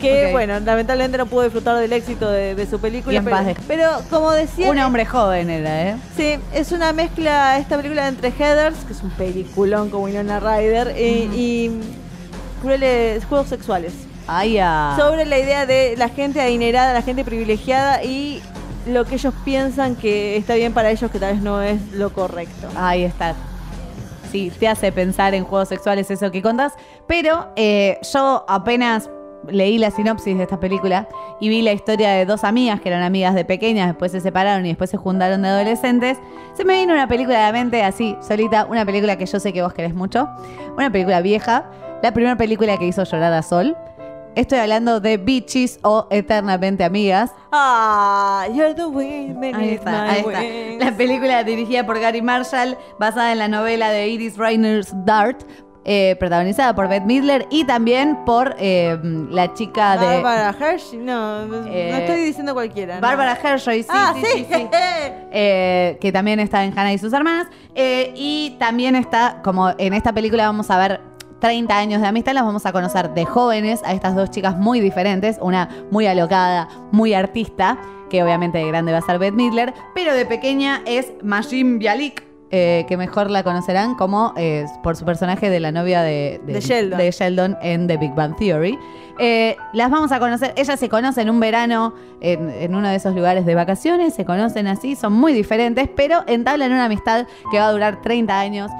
que 0.00 0.30
bueno, 0.30 0.60
lamentablemente 0.60 1.18
no 1.18 1.26
pudo 1.26 1.42
disfrutar 1.42 1.76
del 1.76 1.92
éxito 1.92 2.30
de, 2.30 2.54
de 2.54 2.66
su 2.66 2.78
película. 2.78 3.20
Pero, 3.20 3.36
descanse. 3.36 3.60
pero 3.66 3.90
como 4.08 4.30
decía, 4.30 4.70
Un 4.70 4.78
hombre 4.78 5.04
joven 5.04 5.50
era, 5.50 5.88
¿eh? 5.90 5.96
sí, 6.16 6.38
es 6.54 6.70
una 6.70 6.92
mezcla 6.92 7.58
esta 7.58 7.76
película 7.76 8.06
entre 8.06 8.30
Heathers, 8.30 8.84
que 8.84 8.92
es 8.92 9.02
un 9.02 9.10
peliculón 9.10 9.90
con 9.90 10.02
Winona 10.04 10.38
Ryder, 10.38 10.94
y, 10.96 11.28
y 11.34 11.80
crueles 12.62 13.24
juegos 13.24 13.48
sexuales. 13.48 13.92
Ay, 14.28 14.52
ya. 14.52 14.94
Sobre 14.96 15.24
la 15.24 15.38
idea 15.38 15.66
de 15.66 15.96
la 15.96 16.08
gente 16.08 16.40
adinerada, 16.40 16.92
la 16.92 17.02
gente 17.02 17.24
privilegiada 17.24 18.04
y 18.04 18.40
lo 18.88 19.04
que 19.04 19.16
ellos 19.16 19.34
piensan 19.44 19.96
que 19.96 20.36
está 20.36 20.54
bien 20.54 20.72
para 20.72 20.90
ellos, 20.90 21.10
que 21.10 21.18
tal 21.18 21.34
vez 21.34 21.42
no 21.42 21.62
es 21.62 21.92
lo 21.92 22.12
correcto. 22.12 22.68
Ahí 22.76 23.04
está. 23.04 23.34
Sí, 24.30 24.52
te 24.58 24.68
hace 24.68 24.92
pensar 24.92 25.34
en 25.34 25.44
juegos 25.44 25.68
sexuales 25.68 26.10
eso 26.10 26.30
que 26.30 26.42
contás. 26.42 26.74
Pero 27.06 27.48
eh, 27.56 27.98
yo 28.12 28.44
apenas 28.48 29.10
leí 29.46 29.78
la 29.78 29.90
sinopsis 29.90 30.36
de 30.36 30.42
esta 30.42 30.60
película 30.60 31.08
y 31.40 31.48
vi 31.48 31.62
la 31.62 31.72
historia 31.72 32.10
de 32.10 32.26
dos 32.26 32.44
amigas 32.44 32.80
que 32.80 32.88
eran 32.88 33.02
amigas 33.02 33.34
de 33.34 33.44
pequeñas, 33.44 33.86
después 33.86 34.12
se 34.12 34.20
separaron 34.20 34.66
y 34.66 34.70
después 34.70 34.90
se 34.90 34.96
juntaron 34.96 35.42
de 35.42 35.48
adolescentes. 35.48 36.18
Se 36.54 36.64
me 36.64 36.80
vino 36.80 36.92
una 36.92 37.08
película 37.08 37.38
a 37.38 37.52
la 37.52 37.52
mente 37.52 37.82
así, 37.82 38.16
solita, 38.20 38.66
una 38.66 38.84
película 38.84 39.16
que 39.16 39.26
yo 39.26 39.40
sé 39.40 39.52
que 39.52 39.62
vos 39.62 39.72
querés 39.72 39.94
mucho. 39.94 40.28
Una 40.76 40.90
película 40.90 41.20
vieja, 41.20 41.70
la 42.02 42.12
primera 42.12 42.36
película 42.36 42.76
que 42.76 42.86
hizo 42.86 43.04
llorar 43.04 43.32
a 43.32 43.42
Sol. 43.42 43.76
Estoy 44.38 44.60
hablando 44.60 45.00
de 45.00 45.16
Bitches 45.16 45.80
o 45.82 46.06
Eternamente 46.12 46.84
Amigas. 46.84 47.32
Ah, 47.50 48.46
you're 48.54 48.72
the 48.72 48.86
wind 48.86 49.42
Ahí 49.42 49.70
está, 49.70 49.90
my 49.90 50.08
ahí 50.10 50.20
está. 50.20 50.84
La 50.84 50.96
película 50.96 51.42
dirigida 51.42 51.84
por 51.84 51.98
Gary 51.98 52.22
Marshall, 52.22 52.78
basada 53.00 53.32
en 53.32 53.38
la 53.38 53.48
novela 53.48 53.90
de 53.90 54.06
Iris 54.06 54.36
Reiner's 54.36 54.92
Dart, 55.04 55.42
eh, 55.84 56.14
protagonizada 56.20 56.72
por 56.72 56.86
Bette 56.86 57.04
Midler 57.04 57.48
y 57.50 57.64
también 57.64 58.24
por 58.24 58.54
eh, 58.60 58.96
la 59.28 59.52
chica 59.54 59.96
de 59.96 60.22
Bárbara 60.22 60.54
Hershey, 60.56 61.00
no, 61.00 61.44
no 61.46 61.66
Eh, 61.66 61.98
estoy 61.98 62.24
diciendo 62.24 62.54
cualquiera. 62.54 62.94
¿no? 62.94 63.00
Bárbara 63.00 63.36
Hershey, 63.42 63.82
sí, 63.82 63.88
ah, 63.92 64.14
sí, 64.14 64.22
sí, 64.24 64.46
sí, 64.48 64.68
que 65.32 66.10
también 66.12 66.38
está 66.38 66.62
en 66.62 66.78
Hannah 66.78 66.92
y 66.92 66.98
sus 66.98 67.12
hermanas. 67.12 67.48
Y 67.74 68.54
también 68.60 68.94
está, 68.94 69.40
como 69.42 69.70
en 69.78 69.94
esta 69.94 70.12
película 70.12 70.46
vamos 70.46 70.70
a 70.70 70.78
ver 70.78 71.07
30 71.40 71.76
años 71.76 72.00
de 72.00 72.06
amistad, 72.08 72.32
las 72.32 72.44
vamos 72.44 72.66
a 72.66 72.72
conocer 72.72 73.14
de 73.14 73.24
jóvenes 73.24 73.80
a 73.84 73.92
estas 73.92 74.14
dos 74.16 74.30
chicas 74.30 74.56
muy 74.56 74.80
diferentes, 74.80 75.38
una 75.40 75.68
muy 75.90 76.06
alocada, 76.06 76.68
muy 76.90 77.14
artista, 77.14 77.78
que 78.10 78.22
obviamente 78.22 78.58
de 78.58 78.66
grande 78.66 78.92
va 78.92 78.98
a 78.98 79.02
ser 79.02 79.18
Bette 79.18 79.36
Midler, 79.36 79.74
pero 79.94 80.14
de 80.14 80.24
pequeña 80.26 80.82
es 80.86 81.12
Majin 81.22 81.78
Bialik. 81.78 82.24
eh, 82.50 82.86
que 82.88 82.96
mejor 82.96 83.30
la 83.30 83.42
conocerán 83.42 83.94
como 83.94 84.32
eh, 84.38 84.64
por 84.82 84.96
su 84.96 85.04
personaje 85.04 85.50
de 85.50 85.60
la 85.60 85.70
novia 85.70 86.00
de, 86.00 86.40
De 86.46 86.60
Sheldon. 86.62 86.98
de 86.98 87.10
Sheldon 87.10 87.58
en 87.60 87.86
The 87.86 87.98
Big 87.98 88.14
Bang 88.14 88.34
Theory. 88.36 88.78
Eh, 89.18 89.54
las 89.74 89.90
vamos 89.90 90.12
a 90.12 90.18
conocer, 90.18 90.54
ellas 90.56 90.80
se 90.80 90.88
conocen 90.88 91.28
un 91.28 91.40
verano 91.40 91.92
en, 92.22 92.48
en 92.50 92.74
uno 92.74 92.88
de 92.88 92.94
esos 92.96 93.14
lugares 93.14 93.44
de 93.44 93.54
vacaciones, 93.54 94.14
se 94.14 94.24
conocen 94.24 94.66
así, 94.66 94.96
son 94.96 95.12
muy 95.12 95.34
diferentes, 95.34 95.88
pero 95.94 96.22
entablan 96.26 96.72
una 96.72 96.86
amistad 96.86 97.26
que 97.50 97.58
va 97.58 97.66
a 97.66 97.72
durar 97.72 98.00
30 98.00 98.40
años. 98.40 98.70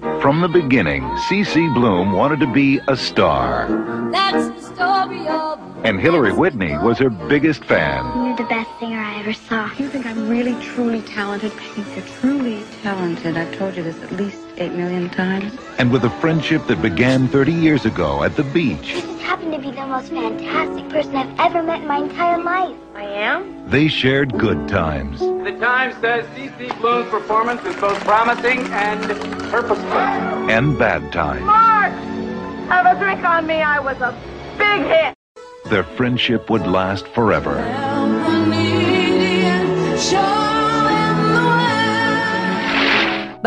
From 0.00 0.40
the 0.40 0.48
beginning, 0.48 1.16
C.C. 1.28 1.68
Bloom 1.74 2.12
wanted 2.12 2.40
to 2.40 2.46
be 2.52 2.80
a 2.88 2.96
star, 2.96 3.66
That's 4.12 4.48
the 4.48 4.74
story 4.74 5.26
of. 5.28 5.58
and 5.84 5.98
Hillary 6.00 6.32
Whitney 6.32 6.76
was 6.78 6.98
her 6.98 7.08
biggest 7.10 7.64
fan. 7.64 8.04
You're 8.26 8.36
the 8.36 8.44
best 8.44 8.68
singer 8.78 8.98
I 8.98 9.18
ever 9.20 9.32
saw. 9.32 9.70
You 9.76 9.88
think 9.88 10.06
I'm 10.06 10.28
really, 10.28 10.54
truly 10.62 11.02
talented? 11.02 11.52
I 11.52 11.54
think 11.74 11.96
you're 11.96 12.16
truly 12.20 12.62
talented. 12.82 13.36
I've 13.36 13.56
told 13.56 13.76
you 13.76 13.82
this 13.82 14.00
at 14.02 14.12
least 14.12 14.38
eight 14.58 14.72
million 14.72 15.08
times. 15.10 15.52
And 15.78 15.90
with 15.90 16.04
a 16.04 16.10
friendship 16.20 16.66
that 16.66 16.80
began 16.82 17.26
30 17.28 17.52
years 17.52 17.84
ago 17.84 18.22
at 18.22 18.36
the 18.36 18.44
beach, 18.44 18.94
You 18.94 19.00
just 19.02 19.20
happen 19.20 19.46
to 19.46 19.47
be 19.47 19.47
the 19.47 19.47
most 19.88 20.10
fantastic 20.10 20.88
person 20.90 21.16
I've 21.16 21.40
ever 21.40 21.62
met 21.62 21.80
in 21.82 21.88
my 21.88 21.98
entire 21.98 22.42
life. 22.42 22.76
I 22.94 23.04
am? 23.04 23.68
they 23.70 23.88
shared 23.88 24.36
good 24.38 24.68
times. 24.68 25.20
The 25.20 25.56
Times 25.60 25.94
says 26.00 26.26
C.C. 26.34 26.72
Bloom's 26.80 27.10
performance 27.10 27.64
is 27.64 27.76
both 27.76 27.98
promising 28.00 28.60
and 28.72 29.02
purposeful. 29.50 29.98
and 30.50 30.78
bad 30.78 31.12
times. 31.12 31.42
Mark! 31.44 31.92
Have 32.70 32.86
a 32.86 32.98
drink 32.98 33.24
on 33.24 33.46
me. 33.46 33.62
I 33.62 33.78
was 33.78 33.96
a 34.00 34.12
big 34.58 34.82
hit. 34.86 35.14
Their 35.70 35.84
friendship 35.84 36.48
would 36.50 36.66
last 36.66 37.06
forever. 37.08 37.56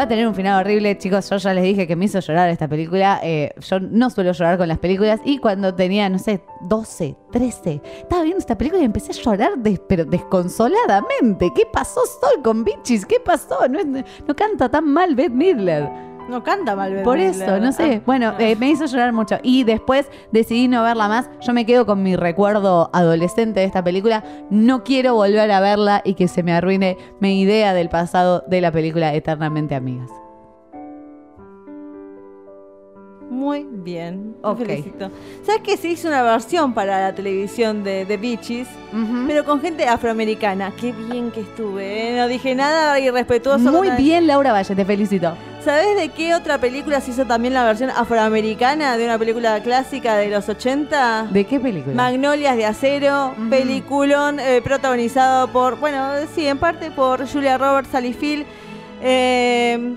Va 0.02 0.06
a 0.06 0.08
tener 0.08 0.28
un 0.28 0.34
final 0.34 0.60
horrible, 0.62 0.98
chicos. 0.98 1.30
Yo 1.30 1.38
ya 1.38 1.54
les 1.54 1.64
dije 1.64 1.86
que 1.86 1.96
me 1.96 2.06
hizo 2.06 2.20
llorar 2.22 2.50
esta 2.50 2.68
película. 2.68 3.20
Eh, 3.22 3.54
yo 3.70 3.80
no 3.80 4.10
suelo 4.10 4.32
llorar 4.32 4.58
con 4.58 4.68
las 4.68 4.80
películas. 4.80 5.20
Y 5.24 5.38
cuando 5.38 5.76
tenía, 5.76 6.10
no 6.10 6.18
sé, 6.18 6.42
12, 6.62 7.16
13, 7.32 7.80
estaba 8.00 8.24
viendo 8.24 8.40
esta 8.40 8.58
película 8.58 8.82
y 8.82 8.86
empecé 8.86 9.12
a 9.12 9.24
llorar, 9.24 9.60
des- 9.60 9.80
desconsoladamente. 9.88 11.52
¿Qué 11.56 11.68
pasó 11.72 12.02
Sol 12.20 12.42
con 12.44 12.64
Bichis? 12.64 13.06
¿Qué 13.06 13.20
pasó? 13.20 13.68
No, 13.70 13.80
no 14.28 14.36
canta 14.36 14.70
tan 14.70 14.86
mal 14.92 15.14
Beth 15.14 15.32
Midler. 15.34 15.88
No 16.30 16.44
canta 16.44 16.76
mal. 16.76 16.94
Bette 16.94 17.04
Por 17.04 17.18
Midler. 17.18 17.50
eso, 17.50 17.60
no 17.60 17.72
sé. 17.72 18.02
Bueno, 18.06 18.34
eh, 18.40 18.56
me 18.56 18.70
hizo 18.70 18.86
llorar 18.86 19.12
mucho. 19.14 19.38
Y 19.44 19.64
después 19.64 20.10
decidí 20.32 20.68
no 20.68 20.84
verla 20.84 21.08
más. 21.08 21.30
Yo 21.42 21.54
me 21.54 21.66
quedo 21.66 21.86
con 21.86 22.04
mi 22.04 22.16
recuerdo 22.16 22.90
adolescente 22.94 23.60
de 23.60 23.66
esta 23.66 23.84
película. 23.84 24.24
No 24.50 24.84
quiero 24.84 25.16
volver 25.16 25.52
a 25.52 25.60
verla 25.60 26.02
y 26.06 26.14
que 26.14 26.28
se 26.28 26.44
me 26.44 26.54
arruine 26.54 26.98
mi 27.20 27.42
idea 27.42 27.74
del 27.74 27.90
pasado 27.90 28.44
de 28.48 28.62
la 28.62 28.72
película 28.72 29.14
Eternamente 29.14 29.76
Amigas. 29.76 30.10
Muy 33.30 33.66
bien. 33.70 34.36
Te 34.44 34.66
felicito. 34.66 35.10
¿Sabes 35.44 35.62
que 35.62 35.78
se 35.78 35.88
hizo 35.88 36.10
una 36.10 36.22
versión 36.22 36.74
para 36.74 37.00
la 37.00 37.16
televisión 37.16 37.84
de 37.84 38.06
The 38.06 38.18
Beaches? 38.18 38.68
Pero 39.26 39.46
con 39.46 39.62
gente 39.62 39.88
afroamericana. 39.88 40.72
Qué 40.80 40.92
bien 40.92 41.32
que 41.32 41.42
estuve. 41.42 42.10
¿eh? 42.14 42.18
No 42.18 42.28
dije 42.28 42.54
nada 42.56 43.00
irrespetuoso. 43.00 43.72
Muy 43.72 43.90
bien, 43.92 44.28
Laura 44.28 44.52
Valle, 44.52 44.76
te 44.76 44.86
felicito. 44.86 45.34
¿Sabes 45.64 45.96
de 45.96 46.10
qué 46.10 46.34
otra 46.34 46.58
película 46.58 47.00
se 47.02 47.12
hizo 47.12 47.26
también 47.26 47.54
la 47.54 47.64
versión 47.64 47.92
afroamericana 47.92 48.98
de 48.98 49.06
una 49.06 49.20
película 49.20 49.62
clásica 49.62 50.16
de 50.16 50.30
los 50.30 50.50
80? 50.50 51.28
¿De 51.30 51.46
qué 51.46 51.60
película? 51.60 51.94
Magnolias 51.96 52.58
de 52.58 52.66
Acero, 52.66 53.36
peliculón 53.50 54.40
eh, 54.40 54.60
protagonizado 54.64 55.50
por, 55.50 55.78
bueno, 55.80 56.10
sí, 56.34 56.48
en 56.48 56.58
parte 56.58 56.90
por 56.90 57.28
Julia 57.32 57.60
Roberts, 57.60 57.90
Sally 57.92 58.14
Field. 58.14 58.46
eh, 59.04 59.94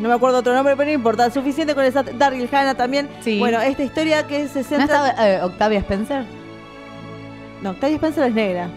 no 0.00 0.08
me 0.08 0.14
acuerdo 0.14 0.38
otro 0.38 0.54
nombre, 0.54 0.76
pero 0.76 0.88
no 0.88 0.94
importa. 0.94 1.28
Suficiente 1.30 1.74
con 1.74 1.82
esa. 1.84 2.02
Daryl 2.04 2.48
Hannah 2.52 2.74
también. 2.74 3.08
Sí. 3.20 3.38
Bueno, 3.38 3.60
esta 3.60 3.82
historia 3.82 4.26
que 4.26 4.46
se 4.46 4.60
¿No 4.60 4.64
centra. 4.64 4.84
estaba 4.84 5.28
eh, 5.28 5.42
Octavia 5.42 5.80
Spencer? 5.80 6.24
No, 7.62 7.70
Octavia 7.70 7.96
Spencer 7.96 8.28
es 8.28 8.34
negra. 8.34 8.68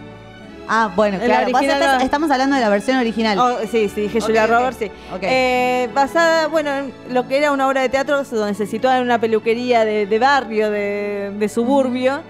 Ah, 0.68 0.90
bueno, 0.94 1.16
En 1.16 1.28
la 1.28 1.44
claro. 1.44 1.52
Vos 1.52 1.62
estás- 1.62 2.02
estamos 2.02 2.30
hablando 2.30 2.56
de 2.56 2.62
la 2.62 2.68
versión 2.68 2.96
original. 2.96 3.38
Oh, 3.38 3.58
sí, 3.70 3.88
sí, 3.88 4.02
dije 4.02 4.18
Ok, 4.18 4.24
Julia 4.24 4.44
ok. 4.44 4.50
Roberts, 4.50 4.78
sí. 4.78 4.90
Eh, 5.22 5.88
basada, 5.94 6.46
bueno, 6.48 6.70
en 6.70 6.92
lo 7.10 7.26
que 7.28 7.36
era 7.38 7.52
una 7.52 7.66
obra 7.68 7.82
de 7.82 7.88
teatro 7.88 8.22
donde 8.24 8.54
se 8.54 8.66
situaba 8.66 8.98
en 8.98 9.04
una 9.04 9.18
peluquería 9.20 9.84
de, 9.84 10.06
de 10.06 10.18
barrio, 10.18 10.70
de, 10.70 11.32
de 11.38 11.48
suburbio. 11.48 12.20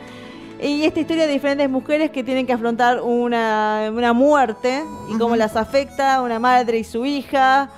Y 0.60 0.84
esta 0.84 1.00
historia 1.00 1.26
de 1.26 1.32
diferentes 1.32 1.68
mujeres 1.68 2.10
que 2.10 2.22
tienen 2.24 2.46
que 2.46 2.52
afrontar 2.52 3.00
una, 3.00 3.90
una 3.92 4.12
muerte 4.12 4.82
y 5.12 5.18
cómo 5.18 5.34
las 5.36 5.56
afecta 5.56 6.22
una 6.22 6.38
madre 6.38 6.78
y 6.78 6.84
su 6.84 7.04
hija. 7.04 7.68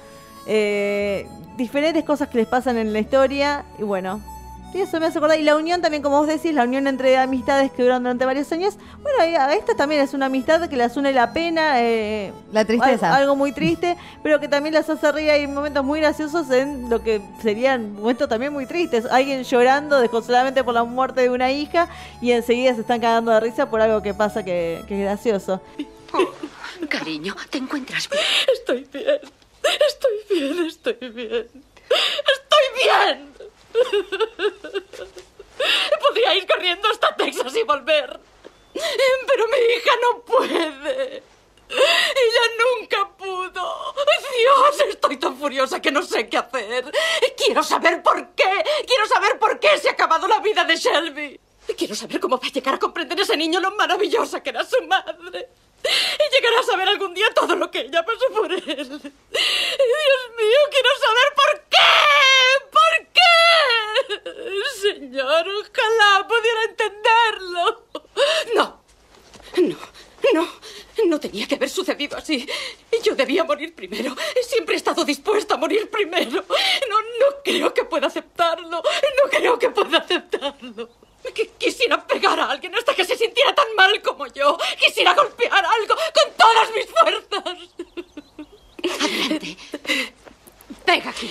eh, 0.47 1.27
diferentes 1.57 2.03
cosas 2.05 2.29
que 2.29 2.39
les 2.39 2.47
pasan 2.47 2.77
en 2.79 2.93
la 2.93 2.99
historia. 2.99 3.65
Y 3.79 3.83
bueno, 3.85 4.21
y 4.75 4.81
eso 4.81 4.99
me 5.01 5.07
hace 5.07 5.19
acordar. 5.19 5.39
Y 5.39 5.43
la 5.45 5.57
unión 5.57 5.81
también, 5.81 6.03
como 6.03 6.19
vos 6.19 6.27
decís, 6.27 6.53
la 6.53 6.65
unión 6.65 6.87
entre 6.87 7.17
amistades 7.17 7.71
que 7.73 7.83
duran 7.83 8.03
durante 8.03 8.25
varios 8.27 8.51
años. 8.53 8.75
Bueno, 9.03 9.23
esta 9.53 9.75
también 9.75 10.01
es 10.01 10.13
una 10.15 10.27
amistad 10.27 10.69
que 10.69 10.77
las 10.77 10.97
une 10.97 11.13
la 11.13 11.33
pena. 11.33 11.81
eh, 11.81 12.33
La 12.53 12.65
tristeza. 12.65 13.09
al- 13.15 13.23
Algo 13.23 13.37
muy 13.37 13.53
triste, 13.53 13.97
pero 14.23 14.41
que 14.41 14.49
también 14.49 14.75
las 14.75 14.91
hace 14.91 15.11
reír. 15.13 15.31
Hay 15.31 15.47
momentos 15.47 15.85
muy 15.85 16.01
graciosos 16.01 16.51
en 16.51 16.91
lo 16.91 17.03
que 17.03 17.23
serían 17.43 17.95
momentos 17.95 18.29
también 18.29 18.53
muy 18.53 18.67
tristes. 18.67 19.07
Alguien 19.11 19.45
llorando 19.45 20.01
desconsoladamente 20.01 20.65
por 20.65 20.75
la 20.75 20.85
muerte 20.85 21.21
de 21.23 21.31
una 21.31 21.53
hija 21.53 21.89
y 22.21 22.33
enseguida 22.33 22.75
se 22.75 22.81
están 22.83 23.01
cagando 23.01 23.31
de 23.31 23.41
risa 23.41 23.71
por 23.71 23.81
algo 23.81 24.03
que 24.03 24.13
pasa 24.15 24.43
que, 24.45 24.83
que 24.89 24.95
es 24.95 25.01
gracioso. 25.01 25.61
Cariño, 26.89 27.35
¿te 27.51 27.59
encuentras 27.59 28.09
bien? 28.11 28.23
Estoy 28.53 28.87
bien. 28.93 29.21
Estoy 29.89 30.39
bien, 30.39 30.67
estoy 30.67 31.09
bien. 31.11 31.47
¡Estoy 31.89 32.67
bien! 32.83 33.35
Ir 36.33 36.47
corriendo 36.47 36.89
hasta 36.89 37.15
Texas 37.17 37.55
y 37.57 37.63
volver. 37.63 38.21
Pero 38.73 39.47
mi 39.49 39.59
hija 39.75 39.93
no 40.03 40.21
puede. 40.23 41.23
Ella 41.69 42.45
nunca 42.59 43.09
pudo. 43.17 43.95
Dios, 44.37 44.81
estoy 44.89 45.17
tan 45.17 45.37
furiosa 45.37 45.81
que 45.81 45.91
no 45.91 46.03
sé 46.03 46.29
qué 46.29 46.39
hacer. 46.39 46.91
Quiero 47.37 47.63
saber 47.63 48.03
por 48.03 48.35
qué. 48.35 48.65
Quiero 48.87 49.07
saber 49.07 49.39
por 49.39 49.59
qué 49.59 49.79
se 49.79 49.89
ha 49.89 49.93
acabado 49.93 50.27
la 50.29 50.41
vida 50.41 50.65
de 50.65 50.77
Shelby. 50.77 51.41
Quiero 51.77 51.95
saber 51.95 52.21
cómo 52.21 52.39
va 52.39 52.47
a 52.47 52.51
llegar 52.51 52.75
a 52.75 52.79
comprender 52.79 53.19
ese 53.21 53.37
niño 53.37 53.61
lo 53.61 53.71
maravillosa 53.73 54.43
que 54.43 54.51
era 54.51 54.65
su 54.65 54.83
madre. 54.83 55.49
Y 55.85 56.35
llegará 56.35 56.61
a 56.61 56.63
saber 56.63 56.89
algún 56.89 57.15
día 57.15 57.27
todo 57.35 57.57
lo 57.57 57.71
que 57.71 57.81
ella 57.81 58.05
pasó 58.05 58.29
por 58.35 58.53
él. 58.53 58.65
Dios 58.65 58.91
mío, 58.91 60.61
quiero 60.71 60.89
saber 61.01 61.35
por 61.35 61.65
qué. 61.71 61.77
¿Por 62.71 63.07
qué? 63.13 63.14
Señor, 64.83 65.47
ojalá 65.49 66.27
pudiera 66.29 66.65
entenderlo. 66.69 67.85
No, 68.55 68.81
no, 69.57 69.77
no. 70.33 70.49
No 71.07 71.19
tenía 71.21 71.47
que 71.49 71.57
haber 71.57 71.69
sucedido 71.69 72.17
así. 72.17 72.49
Yo 73.03 73.15
debía 73.15 73.43
morir 73.45 73.75
primero. 73.75 74.15
Siempre 74.47 74.75
he 74.75 74.79
estado 74.79 75.05
dispuesta 75.05 75.55
a 75.55 75.57
morir 75.59 75.91
primero. 75.91 76.31
No, 76.89 77.01
no 77.01 77.43
creo 77.45 77.75
que 77.75 77.85
pueda 77.85 78.07
aceptarlo. 78.07 78.71
No 78.71 79.31
creo 79.31 79.59
que 79.59 79.71
pueda 79.71 79.99
aceptarlo. 79.99 80.89
Qu- 81.25 81.51
Quisiera 81.59 82.07
pegar 82.07 82.39
a 82.39 82.51
alguien 82.51 82.75
hasta 82.77 82.95
que 82.95 83.05
se 83.05 83.17
sintiera 83.17 83.55
tan 83.55 83.75
mal 83.75 84.01
como 84.03 84.27
yo. 84.29 84.57
Quisiera 84.79 85.15
golpear 85.15 85.65
algo 85.65 85.95
con 85.97 86.33
todas 86.39 86.71
mis 86.75 86.87
fuerzas. 86.87 87.59
Adelante. 89.01 89.57
Pega 90.85 91.11
aquí. 91.11 91.31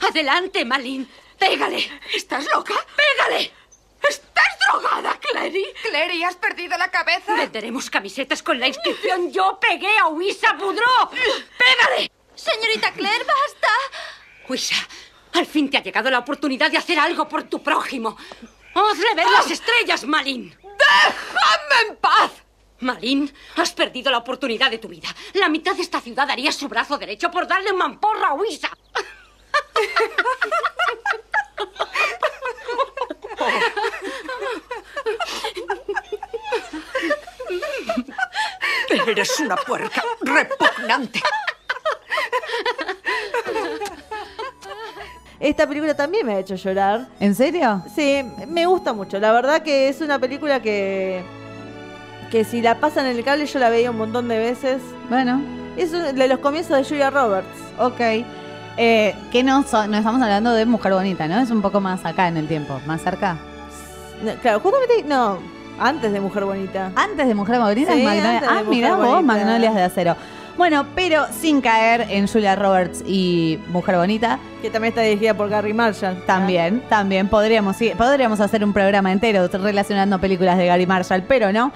Adelante, 0.00 0.64
Malin. 0.64 1.08
Pégale. 1.46 2.00
¿Estás 2.12 2.44
loca? 2.52 2.74
Pégale. 2.96 3.52
¿Estás 4.02 4.58
drogada, 4.66 5.16
Clary? 5.20 5.64
Clary, 5.82 6.24
¿has 6.24 6.34
perdido 6.34 6.76
la 6.76 6.90
cabeza? 6.90 7.36
Venderemos 7.36 7.88
camisetas 7.88 8.42
con 8.42 8.58
la 8.58 8.66
inscripción 8.66 9.32
Yo 9.32 9.58
pegué 9.60 9.96
a 9.98 10.08
Wisa 10.08 10.54
Boudreau. 10.54 11.08
¡Pégale! 11.10 12.10
Señorita 12.34 12.92
Claire, 12.92 13.24
basta. 13.24 13.68
Wisa, 14.48 14.74
al 15.34 15.46
fin 15.46 15.70
te 15.70 15.78
ha 15.78 15.82
llegado 15.84 16.10
la 16.10 16.18
oportunidad 16.18 16.70
de 16.70 16.78
hacer 16.78 16.98
algo 16.98 17.28
por 17.28 17.44
tu 17.44 17.62
prójimo. 17.62 18.16
¡Hazle 18.74 19.14
ver 19.14 19.30
las 19.30 19.48
estrellas, 19.48 20.04
Malin! 20.04 20.50
¡Déjame 20.50 21.88
en 21.88 21.96
paz! 21.96 22.32
Malin, 22.80 23.32
has 23.56 23.72
perdido 23.72 24.10
la 24.10 24.18
oportunidad 24.18 24.70
de 24.70 24.78
tu 24.78 24.88
vida. 24.88 25.08
La 25.34 25.48
mitad 25.48 25.76
de 25.76 25.82
esta 25.82 26.00
ciudad 26.00 26.26
daría 26.26 26.50
su 26.50 26.68
brazo 26.68 26.98
derecho 26.98 27.30
por 27.30 27.46
darle 27.46 27.70
un 27.70 27.78
mamporro 27.78 28.26
a 28.26 28.34
Wisa. 28.34 28.70
Eres 39.06 39.38
una 39.40 39.56
puerca 39.56 40.02
repugnante. 40.20 41.20
Esta 45.38 45.66
película 45.66 45.94
también 45.94 46.26
me 46.26 46.34
ha 46.34 46.38
hecho 46.40 46.54
llorar. 46.54 47.06
¿En 47.20 47.34
serio? 47.34 47.82
Sí, 47.94 48.24
me 48.48 48.66
gusta 48.66 48.92
mucho. 48.92 49.18
La 49.18 49.32
verdad 49.32 49.62
que 49.62 49.88
es 49.88 50.00
una 50.00 50.18
película 50.18 50.60
que, 50.62 51.22
que 52.30 52.44
si 52.44 52.62
la 52.62 52.80
pasan 52.80 53.06
en 53.06 53.16
el 53.18 53.24
cable 53.24 53.46
yo 53.46 53.58
la 53.58 53.68
veía 53.70 53.90
un 53.90 53.98
montón 53.98 54.28
de 54.28 54.38
veces. 54.38 54.80
Bueno. 55.08 55.40
Es 55.76 55.92
un- 55.92 56.16
de 56.16 56.28
los 56.28 56.38
comienzos 56.38 56.76
de 56.76 56.84
Julia 56.84 57.10
Roberts. 57.10 57.48
Ok. 57.78 58.00
Eh, 58.76 59.14
que 59.32 59.42
no, 59.42 59.62
so- 59.62 59.86
no 59.86 59.96
estamos 59.96 60.20
hablando 60.22 60.52
de 60.52 60.66
Mujer 60.66 60.92
Bonita, 60.92 61.26
¿no? 61.28 61.38
Es 61.40 61.50
un 61.50 61.62
poco 61.62 61.80
más 61.80 62.04
acá 62.04 62.28
en 62.28 62.36
el 62.36 62.46
tiempo, 62.46 62.78
más 62.86 63.02
cerca. 63.02 63.36
No, 64.22 64.32
claro, 64.34 64.60
justamente, 64.60 65.04
no, 65.06 65.38
antes 65.78 66.12
de 66.12 66.20
Mujer 66.20 66.44
Bonita. 66.44 66.90
Antes 66.94 67.26
de 67.26 67.34
Mujer 67.34 67.58
Bonita 67.58 67.92
Sí, 67.92 67.98
es 68.00 68.04
Magnolia. 68.04 68.30
antes 68.38 68.40
de 68.42 68.48
Ah, 68.48 68.54
Mujer 68.58 68.68
mirá 68.70 68.94
vos, 68.96 69.06
Bonita. 69.06 69.22
Magnolias 69.22 69.74
de 69.74 69.82
Acero. 69.82 70.16
Bueno, 70.56 70.86
pero 70.94 71.26
sin 71.38 71.60
caer 71.60 72.06
en 72.08 72.26
Julia 72.26 72.56
Roberts 72.56 73.02
y 73.06 73.58
Mujer 73.68 73.96
Bonita. 73.96 74.38
Que 74.62 74.70
también 74.70 74.90
está 74.92 75.02
dirigida 75.02 75.34
por 75.34 75.50
Gary 75.50 75.74
Marshall. 75.74 76.16
También, 76.26 76.82
también 76.88 77.28
podríamos, 77.28 77.76
sí, 77.76 77.92
podríamos 77.96 78.40
hacer 78.40 78.64
un 78.64 78.72
programa 78.72 79.12
entero 79.12 79.48
relacionando 79.52 80.18
películas 80.18 80.56
de 80.56 80.66
Gary 80.66 80.86
Marshall, 80.86 81.22
pero 81.28 81.52
no. 81.52 81.72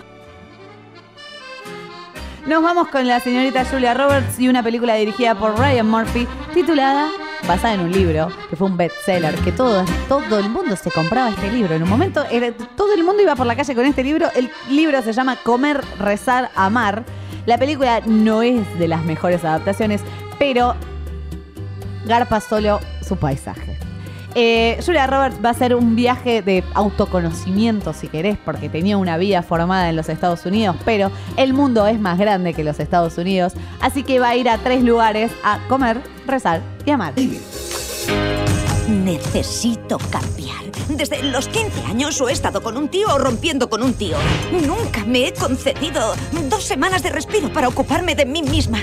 Nos 2.50 2.64
vamos 2.64 2.88
con 2.88 3.06
la 3.06 3.20
señorita 3.20 3.64
Julia 3.64 3.94
Roberts 3.94 4.40
y 4.40 4.48
una 4.48 4.60
película 4.60 4.96
dirigida 4.96 5.36
por 5.36 5.56
Ryan 5.56 5.88
Murphy 5.88 6.26
titulada, 6.52 7.06
basada 7.46 7.74
en 7.74 7.80
un 7.82 7.92
libro, 7.92 8.26
que 8.48 8.56
fue 8.56 8.66
un 8.66 8.76
bestseller, 8.76 9.36
que 9.36 9.52
todo, 9.52 9.84
todo 10.08 10.36
el 10.40 10.50
mundo 10.50 10.74
se 10.74 10.90
compraba 10.90 11.28
este 11.30 11.48
libro. 11.52 11.76
En 11.76 11.84
un 11.84 11.88
momento 11.88 12.24
era- 12.28 12.50
todo 12.76 12.92
el 12.94 13.04
mundo 13.04 13.22
iba 13.22 13.36
por 13.36 13.46
la 13.46 13.54
calle 13.54 13.72
con 13.76 13.84
este 13.84 14.02
libro. 14.02 14.30
El 14.34 14.50
libro 14.68 15.00
se 15.00 15.12
llama 15.12 15.36
Comer, 15.36 15.80
Rezar, 16.00 16.50
Amar. 16.56 17.04
La 17.46 17.56
película 17.56 18.00
no 18.04 18.42
es 18.42 18.66
de 18.80 18.88
las 18.88 19.04
mejores 19.04 19.44
adaptaciones, 19.44 20.00
pero 20.40 20.74
garpa 22.04 22.40
solo 22.40 22.80
su 23.06 23.14
paisaje. 23.14 23.78
Eh, 24.34 24.80
Julia 24.84 25.06
Roberts 25.06 25.38
va 25.44 25.48
a 25.48 25.52
hacer 25.52 25.74
un 25.74 25.96
viaje 25.96 26.42
de 26.42 26.62
autoconocimiento, 26.74 27.92
si 27.92 28.08
querés, 28.08 28.38
porque 28.44 28.68
tenía 28.68 28.96
una 28.96 29.16
vida 29.16 29.42
formada 29.42 29.88
en 29.90 29.96
los 29.96 30.08
Estados 30.08 30.46
Unidos, 30.46 30.76
pero 30.84 31.10
el 31.36 31.52
mundo 31.52 31.86
es 31.86 31.98
más 31.98 32.18
grande 32.18 32.54
que 32.54 32.62
los 32.62 32.78
Estados 32.78 33.18
Unidos, 33.18 33.54
así 33.80 34.02
que 34.02 34.20
va 34.20 34.30
a 34.30 34.36
ir 34.36 34.48
a 34.48 34.58
tres 34.58 34.82
lugares 34.82 35.32
a 35.42 35.58
comer, 35.68 36.00
rezar 36.26 36.62
y 36.84 36.90
amar. 36.90 37.14
Necesito 38.88 39.98
cambiar. 40.10 40.58
Desde 40.88 41.22
los 41.22 41.46
15 41.48 41.86
años 41.86 42.20
o 42.20 42.28
he 42.28 42.32
estado 42.32 42.62
con 42.62 42.76
un 42.76 42.88
tío 42.88 43.08
o 43.14 43.18
rompiendo 43.18 43.70
con 43.70 43.82
un 43.82 43.94
tío. 43.94 44.16
Nunca 44.66 45.04
me 45.04 45.28
he 45.28 45.32
concedido 45.32 46.14
dos 46.48 46.64
semanas 46.64 47.02
de 47.02 47.10
respiro 47.10 47.52
para 47.52 47.68
ocuparme 47.68 48.16
de 48.16 48.26
mí 48.26 48.42
misma. 48.42 48.82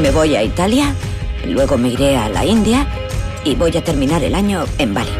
Me 0.00 0.10
voy 0.10 0.34
a 0.34 0.42
Italia, 0.42 0.94
luego 1.46 1.78
me 1.78 1.88
iré 1.88 2.16
a 2.16 2.28
la 2.28 2.44
India 2.44 2.86
y 3.44 3.54
voy 3.54 3.76
a 3.76 3.84
terminar 3.84 4.22
el 4.22 4.34
año 4.34 4.64
en 4.78 4.94
Bali. 4.94 5.10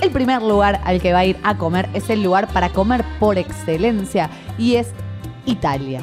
El 0.00 0.10
primer 0.10 0.42
lugar 0.42 0.80
al 0.84 1.00
que 1.00 1.12
va 1.12 1.20
a 1.20 1.24
ir 1.24 1.36
a 1.42 1.56
comer 1.56 1.88
es 1.94 2.08
el 2.10 2.22
lugar 2.22 2.48
para 2.52 2.70
comer 2.70 3.04
por 3.18 3.38
excelencia 3.38 4.30
y 4.56 4.76
es 4.76 4.88
Italia. 5.44 6.02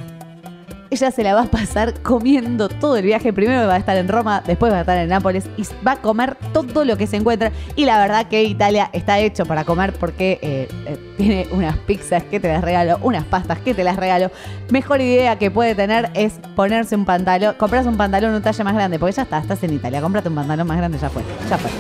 Ella 0.89 1.12
se 1.12 1.24
la 1.24 1.34
va 1.34 1.44
a 1.44 1.46
pasar 1.46 1.94
comiendo 2.01 2.70
todo 2.70 2.98
el 2.98 3.06
viaje. 3.06 3.34
Primero 3.34 3.68
va 3.68 3.75
a 3.75 3.77
estar 3.77 3.98
en 3.98 4.08
Roma, 4.08 4.44
después 4.46 4.72
va 4.72 4.77
a 4.77 4.82
estar 4.82 4.98
en 4.98 5.10
Nápoles 5.10 5.46
y 5.58 5.63
va 5.86 5.94
a 5.94 5.96
comer 5.98 6.38
todo 6.54 6.86
lo 6.86 6.98
que 6.98 7.08
se 7.08 7.18
encuentra. 7.18 7.51
Y 7.75 7.86
la 7.86 8.00
verdad 8.00 8.27
que 8.27 8.44
Italia 8.44 8.89
está 8.94 9.20
hecho 9.20 9.46
para 9.46 9.63
comer 9.63 9.94
porque 9.94 10.39
eh, 10.42 10.68
eh, 10.86 11.13
tiene 11.18 11.48
unas 11.51 11.77
pizzas 11.80 12.24
que 12.24 12.39
te 12.39 12.48
las 12.48 12.63
regalo, 12.63 13.00
unas 13.01 13.25
pastas 13.25 13.60
que 13.60 13.74
te 13.74 13.84
las 13.84 13.98
regalo. 13.98 14.32
Mejor 14.70 15.01
idea 15.01 15.38
que 15.38 15.50
puede 15.51 15.75
tener 15.75 16.12
es 16.13 16.34
ponerse 16.56 16.96
un 16.96 17.06
pantalón, 17.06 17.56
comprarse 17.56 17.89
un 17.89 17.98
pantalón 17.98 18.34
un 18.34 18.42
talle 18.42 18.63
más 18.63 18.74
grande, 18.74 19.00
porque 19.00 19.15
ya 19.15 19.24
está, 19.24 19.39
estás 19.39 19.63
en 19.63 19.74
Italia, 19.74 20.01
cómprate 20.01 20.30
un 20.30 20.36
pantalón 20.36 20.68
más 20.68 20.77
grande, 20.77 20.98
ya 21.00 21.10
fue, 21.10 21.24
ya 21.50 21.58
fue. 21.58 21.72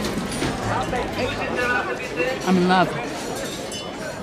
I'm 2.47 2.57
in 2.57 2.67
love. 2.67 2.89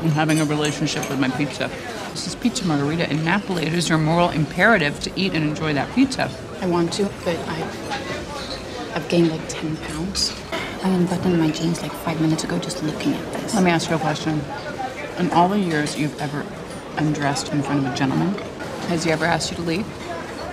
I'm 0.03 0.11
having 0.11 0.41
a 0.41 0.45
relationship 0.45 1.09
with 1.09 1.19
my 1.19 1.29
pizza. 1.29 1.71
This 2.13 2.27
is 2.27 2.35
pizza 2.35 2.67
margarita 2.67 3.11
in 3.11 3.25
Napoli. 3.25 3.65
It 3.65 3.73
is 3.73 3.89
your 3.89 3.97
moral 3.97 4.29
imperative 4.29 5.01
to 5.01 5.11
eat 5.19 5.33
and 5.33 5.49
enjoy 5.49 5.73
that 5.73 5.91
pizza. 5.95 6.31
I 6.61 6.67
want 6.67 6.93
to, 6.93 7.05
but 7.25 7.39
I've, 7.49 8.95
I've 8.95 9.09
gained 9.09 9.31
like 9.31 9.41
10 9.49 9.79
pounds. 9.79 10.39
I 10.85 10.91
unbuttoned 10.91 11.41
my 11.41 11.51
jeans 11.51 11.81
like 11.81 11.91
five 11.91 12.21
minutes 12.21 12.45
ago 12.45 12.59
just 12.59 12.83
looking 12.83 13.15
at 13.15 13.33
this. 13.33 13.55
Let 13.55 13.65
me 13.65 13.71
ask 13.71 13.89
you 13.89 13.97
a 13.97 13.99
question. 13.99 14.43
In 15.19 15.31
all 15.31 15.49
the 15.49 15.59
years 15.59 15.99
you've 15.99 16.21
ever 16.21 16.45
undressed 16.99 17.51
in 17.51 17.63
front 17.63 17.87
of 17.87 17.91
a 17.91 17.97
gentleman, 17.97 18.35
has 18.89 19.05
he 19.05 19.11
ever 19.11 19.25
asked 19.25 19.51
you 19.51 19.57
to 19.57 19.63
leave? 19.63 19.87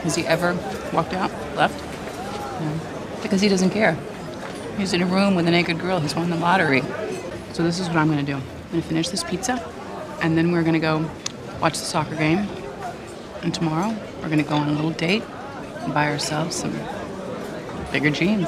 Has 0.03 0.15
he 0.15 0.25
ever 0.27 0.53
walked 0.93 1.11
out, 1.11 1.29
left? 1.57 1.77
No. 2.61 2.79
Because 3.21 3.41
he 3.41 3.49
doesn't 3.49 3.71
care. 3.71 3.97
He's 4.77 4.93
in 4.93 5.01
a 5.01 5.05
room 5.05 5.35
with 5.35 5.45
a 5.45 5.51
naked 5.51 5.77
girl. 5.81 5.99
He's 5.99 6.15
won 6.15 6.29
the 6.29 6.37
lottery. 6.37 6.83
So 7.51 7.63
this 7.63 7.81
is 7.81 7.89
what 7.89 7.97
I'm 7.97 8.07
going 8.07 8.25
to 8.25 8.31
do. 8.31 8.37
I'm 8.37 8.71
going 8.71 8.81
to 8.81 8.87
finish 8.87 9.09
this 9.09 9.25
pizza, 9.25 9.61
and 10.21 10.37
then 10.37 10.53
we're 10.53 10.63
going 10.63 10.71
to 10.71 10.79
go 10.79 11.09
watch 11.61 11.73
the 11.73 11.85
soccer 11.85 12.15
game. 12.15 12.47
And 13.43 13.53
tomorrow, 13.53 13.93
we're 14.21 14.29
going 14.29 14.43
to 14.43 14.49
go 14.49 14.55
on 14.55 14.69
a 14.69 14.71
little 14.71 14.91
date 14.91 15.23
and 15.83 15.93
buy 15.93 16.07
ourselves 16.07 16.55
some 16.55 16.73
bigger 17.91 18.11
jeans. 18.11 18.47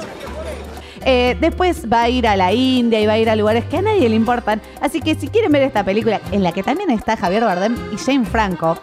Eh, 1.04 1.36
después 1.40 1.88
va 1.90 2.02
a 2.02 2.08
ir 2.08 2.26
a 2.28 2.36
la 2.36 2.52
India 2.52 3.00
y 3.00 3.06
va 3.06 3.14
a 3.14 3.18
ir 3.18 3.28
a 3.28 3.34
lugares 3.34 3.64
que 3.64 3.78
a 3.78 3.82
nadie 3.82 4.08
le 4.08 4.14
importan. 4.14 4.62
Así 4.80 5.00
que 5.00 5.14
si 5.14 5.28
quieren 5.28 5.50
ver 5.50 5.62
esta 5.62 5.84
película, 5.84 6.20
en 6.30 6.42
la 6.42 6.52
que 6.52 6.62
también 6.62 6.90
está 6.90 7.16
Javier 7.16 7.44
Bardem 7.44 7.76
y 7.92 7.96
Jane 7.96 8.24
Franco, 8.24 8.78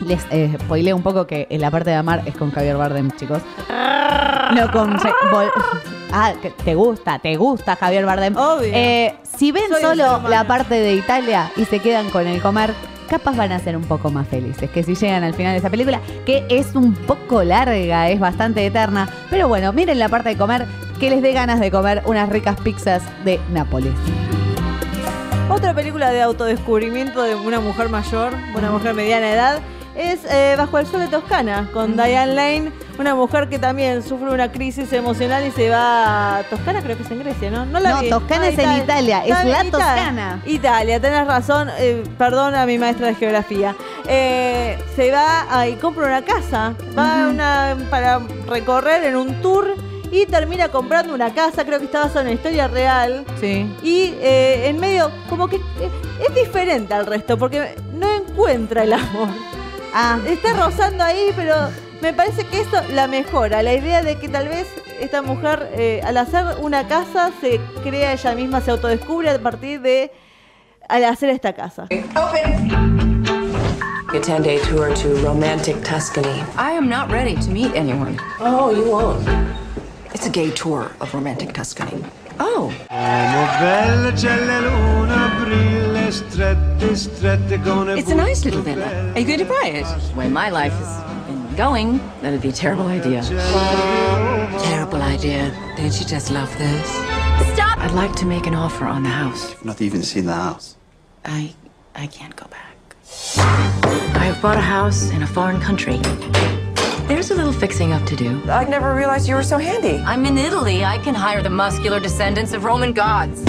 les 0.00 0.24
eh, 0.30 0.56
spoileo 0.60 0.96
un 0.96 1.02
poco 1.02 1.26
que 1.26 1.46
en 1.50 1.60
la 1.60 1.70
parte 1.70 1.90
de 1.90 1.96
amar 1.96 2.22
es 2.26 2.36
con 2.36 2.50
Javier 2.50 2.76
Bardem, 2.76 3.10
chicos. 3.12 3.42
No 4.54 4.70
con 4.70 4.96
Ah, 6.12 6.32
que 6.40 6.50
te 6.50 6.74
gusta, 6.74 7.18
te 7.18 7.36
gusta 7.36 7.76
Javier 7.76 8.06
Bardem. 8.06 8.36
Obvio. 8.36 8.70
Eh, 8.72 9.14
si 9.36 9.52
ven 9.52 9.68
Soy 9.68 9.82
solo 9.82 10.22
la 10.28 10.46
parte 10.46 10.76
de 10.76 10.94
Italia 10.94 11.50
y 11.56 11.64
se 11.64 11.80
quedan 11.80 12.08
con 12.10 12.26
el 12.26 12.40
comer, 12.40 12.72
capaz 13.06 13.36
van 13.36 13.52
a 13.52 13.58
ser 13.58 13.76
un 13.76 13.84
poco 13.84 14.10
más 14.10 14.28
felices 14.28 14.70
que 14.70 14.82
si 14.82 14.94
llegan 14.94 15.24
al 15.24 15.34
final 15.34 15.52
de 15.52 15.58
esa 15.58 15.70
película, 15.70 16.00
que 16.24 16.44
es 16.48 16.74
un 16.74 16.94
poco 16.94 17.42
larga, 17.42 18.08
es 18.08 18.20
bastante 18.20 18.64
eterna. 18.64 19.08
Pero 19.30 19.48
bueno, 19.48 19.72
miren 19.72 19.98
la 19.98 20.08
parte 20.08 20.30
de 20.30 20.36
comer, 20.36 20.66
que 21.00 21.10
les 21.10 21.22
dé 21.22 21.32
ganas 21.32 21.60
de 21.60 21.70
comer 21.70 22.02
unas 22.06 22.28
ricas 22.28 22.60
pizzas 22.60 23.02
de 23.24 23.40
Nápoles. 23.52 23.92
Otra 25.48 25.74
película 25.74 26.10
de 26.10 26.22
autodescubrimiento 26.22 27.22
de 27.22 27.36
una 27.36 27.60
mujer 27.60 27.88
mayor, 27.88 28.32
una 28.56 28.70
mujer 28.70 28.94
mediana 28.94 29.30
edad, 29.30 29.60
es 29.96 30.24
eh, 30.24 30.54
Bajo 30.58 30.78
el 30.78 30.86
Sol 30.86 31.00
de 31.00 31.08
Toscana, 31.08 31.68
con 31.72 31.96
Diane 31.96 32.34
Lane, 32.34 32.72
una 32.98 33.14
mujer 33.14 33.48
que 33.48 33.58
también 33.58 34.02
sufre 34.02 34.30
una 34.30 34.50
crisis 34.50 34.92
emocional 34.92 35.46
y 35.46 35.50
se 35.50 35.68
va 35.70 36.38
a 36.38 36.42
Toscana, 36.44 36.80
creo 36.82 36.96
que 36.96 37.02
es 37.02 37.10
en 37.10 37.18
Grecia, 37.20 37.50
¿no? 37.50 37.66
la 37.80 37.90
No, 37.90 38.00
vi. 38.00 38.08
Toscana 38.10 38.44
Ah, 38.44 38.48
es 38.48 38.58
en 38.58 38.72
Italia, 38.72 39.22
es 39.24 39.30
la 39.30 39.44
Italia. 39.44 39.70
Toscana. 39.70 40.42
Italia, 40.46 41.00
tenés 41.00 41.26
razón, 41.26 41.68
eh, 41.78 42.02
perdón 42.18 42.54
a 42.54 42.64
mi 42.66 42.78
maestra 42.78 43.08
de 43.08 43.14
geografía. 43.14 43.74
Eh, 44.06 44.78
se 44.94 45.10
va 45.12 45.46
a- 45.50 45.66
y 45.68 45.74
compra 45.76 46.06
una 46.06 46.22
casa, 46.22 46.74
va 46.98 47.24
a 47.24 47.28
una, 47.28 47.76
para 47.90 48.20
recorrer 48.48 49.04
en 49.04 49.16
un 49.16 49.42
tour 49.42 49.74
y 50.10 50.24
termina 50.26 50.68
comprando 50.68 51.12
una 51.14 51.34
casa, 51.34 51.64
creo 51.64 51.78
que 51.80 51.86
está 51.86 52.00
basada 52.00 52.20
en 52.22 52.26
una 52.28 52.34
historia 52.34 52.68
real. 52.68 53.24
Sí. 53.40 53.70
Y 53.82 54.14
eh, 54.20 54.68
en 54.68 54.78
medio, 54.78 55.10
como 55.28 55.48
que 55.48 55.56
eh, 55.56 55.90
es 56.26 56.34
diferente 56.34 56.94
al 56.94 57.04
resto, 57.06 57.36
porque 57.36 57.74
no 57.92 58.08
encuentra 58.10 58.84
el 58.84 58.92
amor. 58.92 59.28
Ah. 59.92 60.18
Está 60.26 60.52
rozando 60.52 61.02
ahí, 61.04 61.32
pero 61.34 61.54
me 62.06 62.12
parece 62.12 62.44
que 62.44 62.60
esto 62.60 62.80
la 62.92 63.08
mejora. 63.08 63.64
La 63.64 63.74
idea 63.74 64.00
de 64.00 64.16
que 64.16 64.28
tal 64.28 64.48
vez 64.48 64.68
esta 65.00 65.22
mujer, 65.22 65.72
eh, 65.74 66.00
al 66.04 66.16
hacer 66.16 66.44
una 66.60 66.86
casa, 66.86 67.32
se 67.40 67.60
crea 67.82 68.12
ella 68.12 68.34
misma, 68.36 68.60
se 68.60 68.70
autodescubre 68.70 69.28
a 69.28 69.38
partir 69.40 69.80
de 69.80 70.12
al 70.88 71.04
hacer 71.04 71.30
esta 71.30 71.52
casa. 71.52 71.88
A 72.14 74.12
10 74.12 74.42
day 74.42 74.60
tour 74.60 74.94
to 74.94 75.16
romantic 75.26 75.82
Tuscany. 75.82 76.44
I 76.56 76.70
am 76.70 76.88
not 76.88 77.10
ready 77.10 77.34
to 77.34 77.50
meet 77.50 77.74
anyone. 77.74 78.16
Oh, 78.38 78.70
you 78.70 78.84
won't. 78.88 79.26
It's 80.14 80.26
a 80.26 80.30
gay 80.30 80.52
tour 80.52 80.92
of 81.00 81.12
romantic 81.12 81.52
Tuscany. 81.52 82.04
Oh. 82.38 82.72
It's 87.98 88.10
a 88.10 88.14
nice 88.14 88.44
little 88.44 88.62
villa. 88.62 89.12
Are 89.12 89.18
you 89.18 89.26
going 89.26 89.40
to 89.40 89.44
buy 89.44 89.72
it? 89.74 89.86
When 90.14 90.32
my 90.32 90.50
life 90.50 90.72
been 90.72 91.15
going, 91.56 91.98
that'd 92.20 92.42
be 92.42 92.50
a 92.50 92.52
terrible 92.52 92.86
idea. 92.86 93.22
Terrible 94.62 95.02
idea. 95.02 95.50
Don't 95.76 95.98
you 95.98 96.06
just 96.06 96.30
love 96.30 96.56
this? 96.58 96.88
Stop! 97.54 97.78
I'd 97.78 97.92
like 97.94 98.14
to 98.16 98.26
make 98.26 98.46
an 98.46 98.54
offer 98.54 98.84
on 98.84 99.02
the 99.02 99.08
house. 99.08 99.54
Not 99.64 99.80
even 99.80 100.02
seen 100.02 100.26
the 100.26 100.34
house. 100.34 100.76
I 101.24 101.54
I 101.94 102.06
can't 102.06 102.36
go 102.36 102.46
back. 102.46 102.76
I've 104.16 104.40
bought 104.42 104.58
a 104.58 104.68
house 104.76 105.10
in 105.10 105.22
a 105.22 105.26
foreign 105.26 105.60
country. 105.60 105.98
There's 107.08 107.30
a 107.30 107.34
little 107.34 107.52
fixing 107.52 107.92
up 107.92 108.04
to 108.06 108.16
do. 108.16 108.42
I 108.50 108.64
never 108.64 108.94
realized 108.94 109.28
you 109.28 109.36
were 109.36 109.42
so 109.42 109.58
handy. 109.58 109.98
I'm 109.98 110.26
in 110.26 110.36
Italy. 110.36 110.84
I 110.84 110.98
can 110.98 111.14
hire 111.14 111.42
the 111.42 111.50
muscular 111.50 112.00
descendants 112.00 112.52
of 112.52 112.64
Roman 112.64 112.92
gods. 112.92 113.42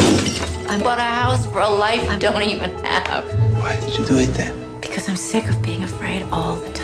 I 0.69 0.79
bought 0.81 0.99
a 0.99 1.01
house 1.01 1.45
for 1.47 1.59
a 1.59 1.69
life 1.69 2.07
I 2.09 2.17
don't 2.17 2.43
even 2.43 2.71
have. 2.85 3.25
Why 3.61 3.79
did 3.79 3.97
you 3.97 4.05
do 4.05 4.17
it 4.19 4.27
then? 4.27 4.79
Because 4.79 5.09
I'm 5.09 5.17
sick 5.17 5.49
of 5.49 5.61
being 5.61 5.83
afraid 5.83 6.21
all 6.31 6.55
the 6.55 6.71
time. 6.71 6.76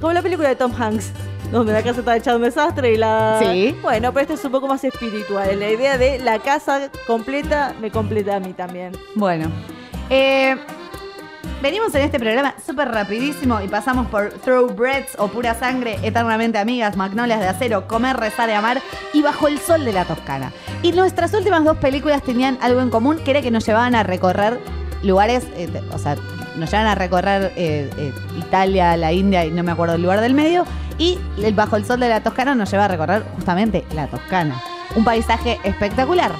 Como 0.00 0.12
la 0.12 0.22
película 0.22 0.48
de 0.48 0.56
Tom 0.56 0.72
Hanks, 0.78 1.10
donde 1.50 1.72
la 1.72 1.82
casa 1.82 2.00
está 2.00 2.16
hecha 2.16 2.36
un 2.36 2.42
desastre 2.42 2.92
y 2.92 2.96
la... 2.96 3.38
Sí. 3.40 3.76
Bueno, 3.82 4.12
pero 4.12 4.22
este 4.22 4.34
es 4.34 4.44
un 4.44 4.52
poco 4.52 4.68
más 4.68 4.84
espiritual. 4.84 5.58
La 5.58 5.70
idea 5.70 5.98
de 5.98 6.18
la 6.18 6.38
casa 6.38 6.90
completa 7.06 7.74
me 7.80 7.90
completa 7.90 8.36
a 8.36 8.40
mí 8.40 8.52
también. 8.52 8.92
Bueno, 9.14 9.50
eh, 10.08 10.56
venimos 11.62 11.94
en 11.94 12.02
este 12.02 12.18
programa 12.18 12.54
súper 12.64 12.88
rapidísimo 12.88 13.60
y 13.60 13.68
pasamos 13.68 14.06
por 14.08 14.30
Thoroughbreds 14.30 15.18
o 15.18 15.28
Pura 15.28 15.54
Sangre, 15.54 15.98
Eternamente 16.02 16.58
Amigas, 16.58 16.96
Magnolias 16.96 17.40
de 17.40 17.48
Acero, 17.48 17.88
Comer, 17.88 18.16
Rezar 18.16 18.48
y 18.48 18.52
Amar 18.52 18.80
y 19.12 19.22
Bajo 19.22 19.48
el 19.48 19.58
Sol 19.58 19.84
de 19.84 19.92
la 19.92 20.04
Toscana. 20.04 20.52
Y 20.82 20.92
nuestras 20.92 21.34
últimas 21.34 21.64
dos 21.64 21.78
películas 21.78 22.22
tenían 22.22 22.58
algo 22.60 22.80
en 22.80 22.90
común, 22.90 23.18
que 23.24 23.32
era 23.32 23.42
que 23.42 23.50
nos 23.50 23.66
llevaban 23.66 23.94
a 23.94 24.02
recorrer 24.02 24.58
lugares, 25.02 25.46
eh, 25.56 25.68
o 25.92 25.98
sea, 25.98 26.16
nos 26.56 26.70
llevan 26.70 26.86
a 26.86 26.94
recorrer 26.94 27.52
eh, 27.56 27.90
eh, 27.96 28.12
Italia, 28.38 28.96
la 28.96 29.12
India 29.12 29.44
y 29.44 29.50
no 29.50 29.62
me 29.62 29.72
acuerdo 29.72 29.94
el 29.94 30.02
lugar 30.02 30.20
del 30.20 30.34
medio. 30.34 30.64
Y 30.98 31.18
el 31.42 31.54
Bajo 31.54 31.76
el 31.76 31.84
Sol 31.84 32.00
de 32.00 32.08
la 32.08 32.22
Toscana 32.22 32.54
nos 32.54 32.70
lleva 32.70 32.84
a 32.84 32.88
recorrer 32.88 33.24
justamente 33.34 33.84
la 33.94 34.06
Toscana. 34.06 34.60
Un 34.96 35.04
paisaje 35.04 35.58
espectacular 35.64 36.32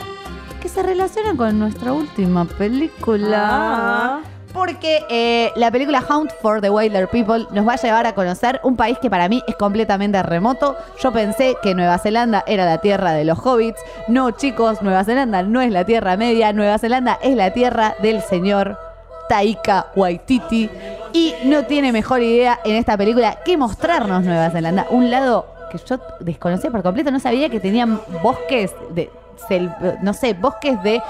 que 0.61 0.69
se 0.69 0.83
relaciona 0.83 1.35
con 1.35 1.59
nuestra 1.59 1.93
última 1.93 2.45
película. 2.45 3.39
Ah. 3.43 4.21
Porque 4.53 5.01
eh, 5.09 5.53
la 5.55 5.71
película 5.71 6.05
Hunt 6.09 6.33
for 6.43 6.61
the 6.61 6.71
Wilder 6.71 7.09
People 7.09 7.47
nos 7.53 7.67
va 7.67 7.75
a 7.75 7.77
llevar 7.77 8.07
a 8.07 8.15
conocer 8.15 8.61
un 8.65 8.77
país 8.77 8.99
que 9.01 9.09
para 9.09 9.29
mí 9.29 9.43
es 9.47 9.55
completamente 9.55 10.23
remoto. 10.23 10.77
Yo 11.01 11.13
pensé 11.13 11.57
que 11.63 11.75
Nueva 11.75 11.99
Zelanda 11.99 12.43
era 12.47 12.65
la 12.65 12.79
tierra 12.79 13.13
de 13.13 13.25
los 13.25 13.39
hobbits. 13.39 13.81
No, 14.09 14.33
chicos, 14.33 14.83
Nueva 14.83 15.05
Zelanda 15.05 15.43
no 15.45 15.61
es 15.61 15.71
la 15.71 15.85
tierra 15.85 16.17
media. 16.17 16.53
Nueva 16.53 16.79
Zelanda 16.79 17.19
es 17.23 17.37
la 17.37 17.53
tierra 17.53 17.95
del 18.03 18.23
señor 18.23 18.77
Taika 19.31 19.93
Waititi. 19.95 20.69
Y 21.13 21.35
no 21.45 21.65
tiene 21.65 21.93
mejor 21.93 22.21
idea 22.21 22.59
en 22.65 22.75
esta 22.75 22.97
película 22.97 23.39
que 23.45 23.57
mostrarnos 23.57 24.25
Nueva 24.25 24.51
Zelanda. 24.51 24.87
Un 24.91 25.09
lado 25.09 25.47
que 25.71 25.79
yo 25.79 26.01
desconocía 26.19 26.71
por 26.73 26.83
completo. 26.83 27.13
No 27.13 27.21
sabía 27.21 27.49
que 27.49 27.61
tenían 27.61 28.01
bosques 28.25 28.75
de. 28.91 29.09
no 30.03 30.13
sé, 30.15 30.35
bosques 30.35 30.83
de 30.83 31.01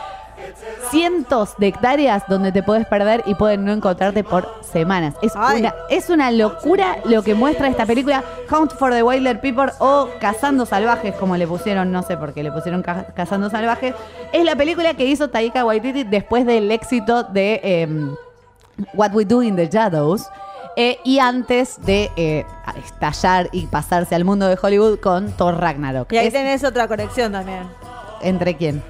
cientos 0.91 1.55
de 1.59 1.69
hectáreas 1.69 2.23
donde 2.29 2.53
te 2.53 2.63
puedes 2.63 2.87
perder 2.87 3.23
y 3.27 3.35
pueden 3.35 3.65
no 3.65 3.73
encontrarte 3.73 4.25
por 4.25 4.49
semanas. 4.63 5.15
Es, 5.23 5.33
Ay. 5.37 5.61
una, 5.61 5.75
es 5.89 6.11
una 6.11 6.31
locura 6.31 6.99
lo 7.05 7.23
que 7.23 7.35
muestra 7.35 7.69
esta 7.69 7.87
película, 7.87 8.25
Hunt 8.51 8.73
for 8.73 8.93
the 8.93 9.03
Wilder 9.03 9.41
People 9.41 9.73
o 9.79 10.09
Cazando 10.21 10.67
Salvajes, 10.67 11.15
como 11.17 11.37
le 11.37 11.47
pusieron, 11.47 11.93
no 11.93 12.03
sé 12.03 12.17
por 12.17 12.33
qué 12.33 12.43
le 12.43 12.53
pusieron 12.53 12.83
Ca- 12.83 13.07
Cazando 13.15 13.51
Salvajes. 13.51 13.95
Es 14.33 14.45
la 14.45 14.57
película 14.57 14.95
que 14.95 15.07
hizo 15.07 15.29
Taika 15.31 15.65
Waititi 15.65 16.05
después 16.05 16.45
del 16.47 16.71
éxito 16.71 17.23
de 17.25 17.61
em, 17.63 18.15
What 18.95 19.13
We 19.15 19.25
Do 19.25 19.43
in 19.43 19.57
the 19.57 19.69
Shadows. 19.69 20.27
eh, 20.77 20.99
y 21.05 21.19
antes 21.19 21.85
de 21.85 22.11
eh, 22.17 22.45
estallar 22.85 23.49
y 23.53 23.67
pasarse 23.67 24.15
al 24.15 24.25
mundo 24.25 24.47
de 24.47 24.57
Hollywood 24.61 25.01
con 25.01 25.31
Thor 25.33 25.57
Ragnarok. 25.59 26.13
Y 26.13 26.19
ahí 26.19 26.29
Es- 26.29 26.33
tenés 26.33 26.63
otra 26.65 26.87
conexión 26.89 27.33
también. 27.33 27.65
¿Entre 28.23 28.55
quién? 28.57 28.83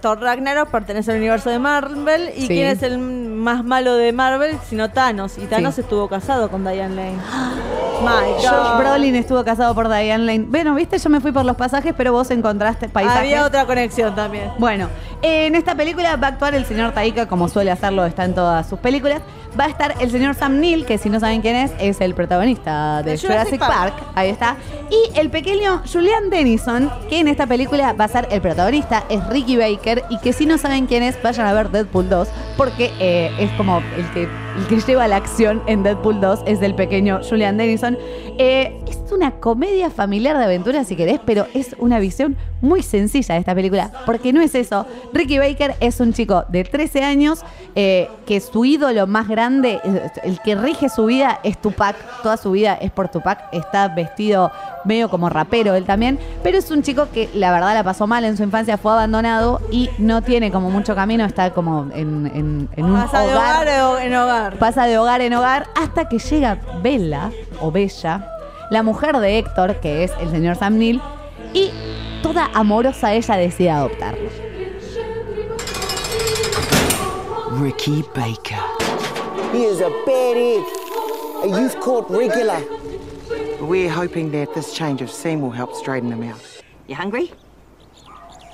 Thor 0.00 0.20
Ragnarok 0.20 0.68
pertenece 0.70 1.10
al 1.12 1.18
universo 1.18 1.50
de 1.50 1.58
Marvel. 1.58 2.30
¿Y 2.36 2.42
Sí. 2.42 2.48
quién 2.48 2.66
es 2.68 2.82
el 2.82 2.98
más 2.98 3.64
malo 3.64 3.94
de 3.94 4.12
Marvel? 4.12 4.56
Sino 4.68 4.90
Thanos. 4.90 5.38
Y 5.38 5.46
Thanos 5.46 5.78
estuvo 5.78 6.08
casado 6.08 6.50
con 6.50 6.64
Diane 6.64 6.94
Lane. 6.94 7.18
My 8.02 8.30
God. 8.36 8.44
Josh 8.48 8.78
Brolin 8.78 9.16
estuvo 9.16 9.44
casado 9.44 9.74
por 9.74 9.88
Diane 9.88 10.24
Lane. 10.24 10.44
Bueno, 10.48 10.74
viste, 10.74 10.98
yo 10.98 11.10
me 11.10 11.20
fui 11.20 11.32
por 11.32 11.44
los 11.44 11.56
pasajes, 11.56 11.92
pero 11.96 12.12
vos 12.12 12.30
encontraste 12.30 12.88
paisajes. 12.88 13.20
Había 13.20 13.44
otra 13.44 13.66
conexión 13.66 14.14
también. 14.14 14.52
Bueno, 14.58 14.88
en 15.22 15.54
esta 15.56 15.74
película 15.74 16.14
va 16.16 16.28
a 16.28 16.30
actuar 16.30 16.54
el 16.54 16.64
señor 16.64 16.92
Taika, 16.92 17.26
como 17.26 17.48
suele 17.48 17.70
hacerlo, 17.72 18.04
está 18.06 18.24
en 18.24 18.34
todas 18.34 18.68
sus 18.68 18.78
películas. 18.78 19.20
Va 19.58 19.64
a 19.64 19.68
estar 19.68 19.94
el 19.98 20.10
señor 20.10 20.34
Sam 20.36 20.60
Neill, 20.60 20.84
que 20.86 20.98
si 20.98 21.08
no 21.10 21.18
saben 21.18 21.40
quién 21.40 21.56
es, 21.56 21.72
es 21.80 22.00
el 22.00 22.14
protagonista 22.14 23.02
de 23.02 23.12
De 23.12 23.18
Jurassic, 23.18 23.58
Jurassic 23.58 23.60
Park. 23.60 23.94
Park. 23.94 24.12
Ahí 24.14 24.28
está. 24.28 24.56
Y 24.90 25.18
el 25.18 25.30
pequeño 25.30 25.82
Julian 25.90 26.30
Dennison, 26.30 26.90
que 27.08 27.18
en 27.18 27.28
esta 27.28 27.46
película 27.46 27.94
va 27.94 28.04
a 28.04 28.08
ser 28.08 28.28
el 28.30 28.40
protagonista, 28.40 29.04
es 29.08 29.26
Ricky 29.28 29.56
Baker. 29.56 29.67
Y 29.70 30.18
que 30.18 30.32
si 30.32 30.46
no 30.46 30.58
saben 30.58 30.86
quién 30.86 31.02
es, 31.02 31.20
vayan 31.22 31.46
a 31.46 31.52
ver 31.52 31.70
Deadpool 31.70 32.08
2, 32.08 32.28
porque 32.56 32.92
eh, 32.98 33.30
es 33.38 33.50
como 33.52 33.82
el 33.96 34.10
que, 34.12 34.28
el 34.58 34.66
que 34.66 34.80
lleva 34.80 35.06
la 35.08 35.16
acción 35.16 35.62
en 35.66 35.82
Deadpool 35.82 36.20
2, 36.20 36.40
es 36.46 36.60
del 36.60 36.74
pequeño 36.74 37.20
Julian 37.28 37.56
Dennison. 37.56 37.96
Eh, 38.38 38.78
es 38.88 38.98
una 39.12 39.32
comedia 39.32 39.88
familiar 39.90 40.36
de 40.36 40.44
aventuras, 40.44 40.86
si 40.86 40.96
querés, 40.96 41.20
pero 41.24 41.46
es 41.54 41.74
una 41.78 41.98
visión 41.98 42.36
muy 42.60 42.82
sencilla 42.82 43.34
de 43.34 43.40
esta 43.40 43.54
película, 43.54 43.90
porque 44.04 44.32
no 44.32 44.40
es 44.42 44.54
eso. 44.54 44.84
Ricky 45.12 45.38
Baker 45.38 45.74
es 45.80 46.00
un 46.00 46.12
chico 46.12 46.44
de 46.48 46.64
13 46.64 47.04
años 47.04 47.40
eh, 47.74 48.10
que 48.26 48.40
su 48.40 48.64
ídolo 48.64 49.06
más 49.06 49.28
grande, 49.28 49.80
el 50.24 50.40
que 50.40 50.56
rige 50.56 50.88
su 50.88 51.06
vida 51.06 51.38
es 51.44 51.56
Tupac, 51.60 51.96
toda 52.22 52.36
su 52.36 52.50
vida 52.50 52.74
es 52.74 52.90
por 52.90 53.08
Tupac, 53.08 53.44
está 53.52 53.88
vestido 53.88 54.50
medio 54.84 55.08
como 55.08 55.28
rapero 55.28 55.74
él 55.74 55.84
también, 55.84 56.18
pero 56.42 56.58
es 56.58 56.70
un 56.70 56.82
chico 56.82 57.06
que 57.12 57.28
la 57.34 57.52
verdad 57.52 57.74
la 57.74 57.84
pasó 57.84 58.06
mal 58.06 58.24
en 58.24 58.36
su 58.36 58.42
infancia, 58.42 58.76
fue 58.78 58.92
abandonado 58.92 59.60
y 59.70 59.88
no 59.98 60.22
tiene 60.22 60.50
como 60.50 60.70
mucho 60.70 60.94
camino, 60.94 61.24
está 61.24 61.52
como 61.54 61.86
en, 61.94 62.30
en- 62.34 62.68
en 62.76 62.84
un 62.84 62.96
hogar 62.96 63.68
o- 63.84 63.98
en 63.98 64.14
hogar. 64.14 64.47
Pasa 64.56 64.86
de 64.86 64.98
hogar 64.98 65.20
en 65.20 65.34
hogar 65.34 65.68
hasta 65.74 66.08
que 66.08 66.18
llega 66.18 66.58
Bella 66.82 67.30
o 67.60 67.70
Bella, 67.70 68.26
la 68.70 68.82
mujer 68.82 69.16
de 69.18 69.38
Héctor, 69.38 69.76
que 69.80 70.04
es 70.04 70.12
el 70.20 70.30
señor 70.30 70.56
Sam 70.56 70.78
Neill, 70.78 71.02
y 71.52 71.70
toda 72.22 72.50
amorosa 72.54 73.12
ella 73.12 73.36
decide 73.36 73.70
adoptarlo. 73.70 74.28
Ricky 77.52 78.04
Baker. 78.14 78.62
He 79.52 79.64
is 79.64 79.80
a 79.80 79.90
bad 80.04 80.36
egg. 80.36 80.64
A 81.42 81.46
youth 81.46 81.80
court 81.80 82.08
regular. 82.10 82.62
We're 83.60 83.90
hoping 83.90 84.30
that 84.32 84.54
this 84.54 84.74
change 84.74 85.02
of 85.02 85.10
scene 85.10 85.40
will 85.40 85.50
help 85.50 85.74
straighten 85.74 86.12
him 86.12 86.22
out. 86.22 86.40
You 86.86 86.94
hungry? 86.94 87.32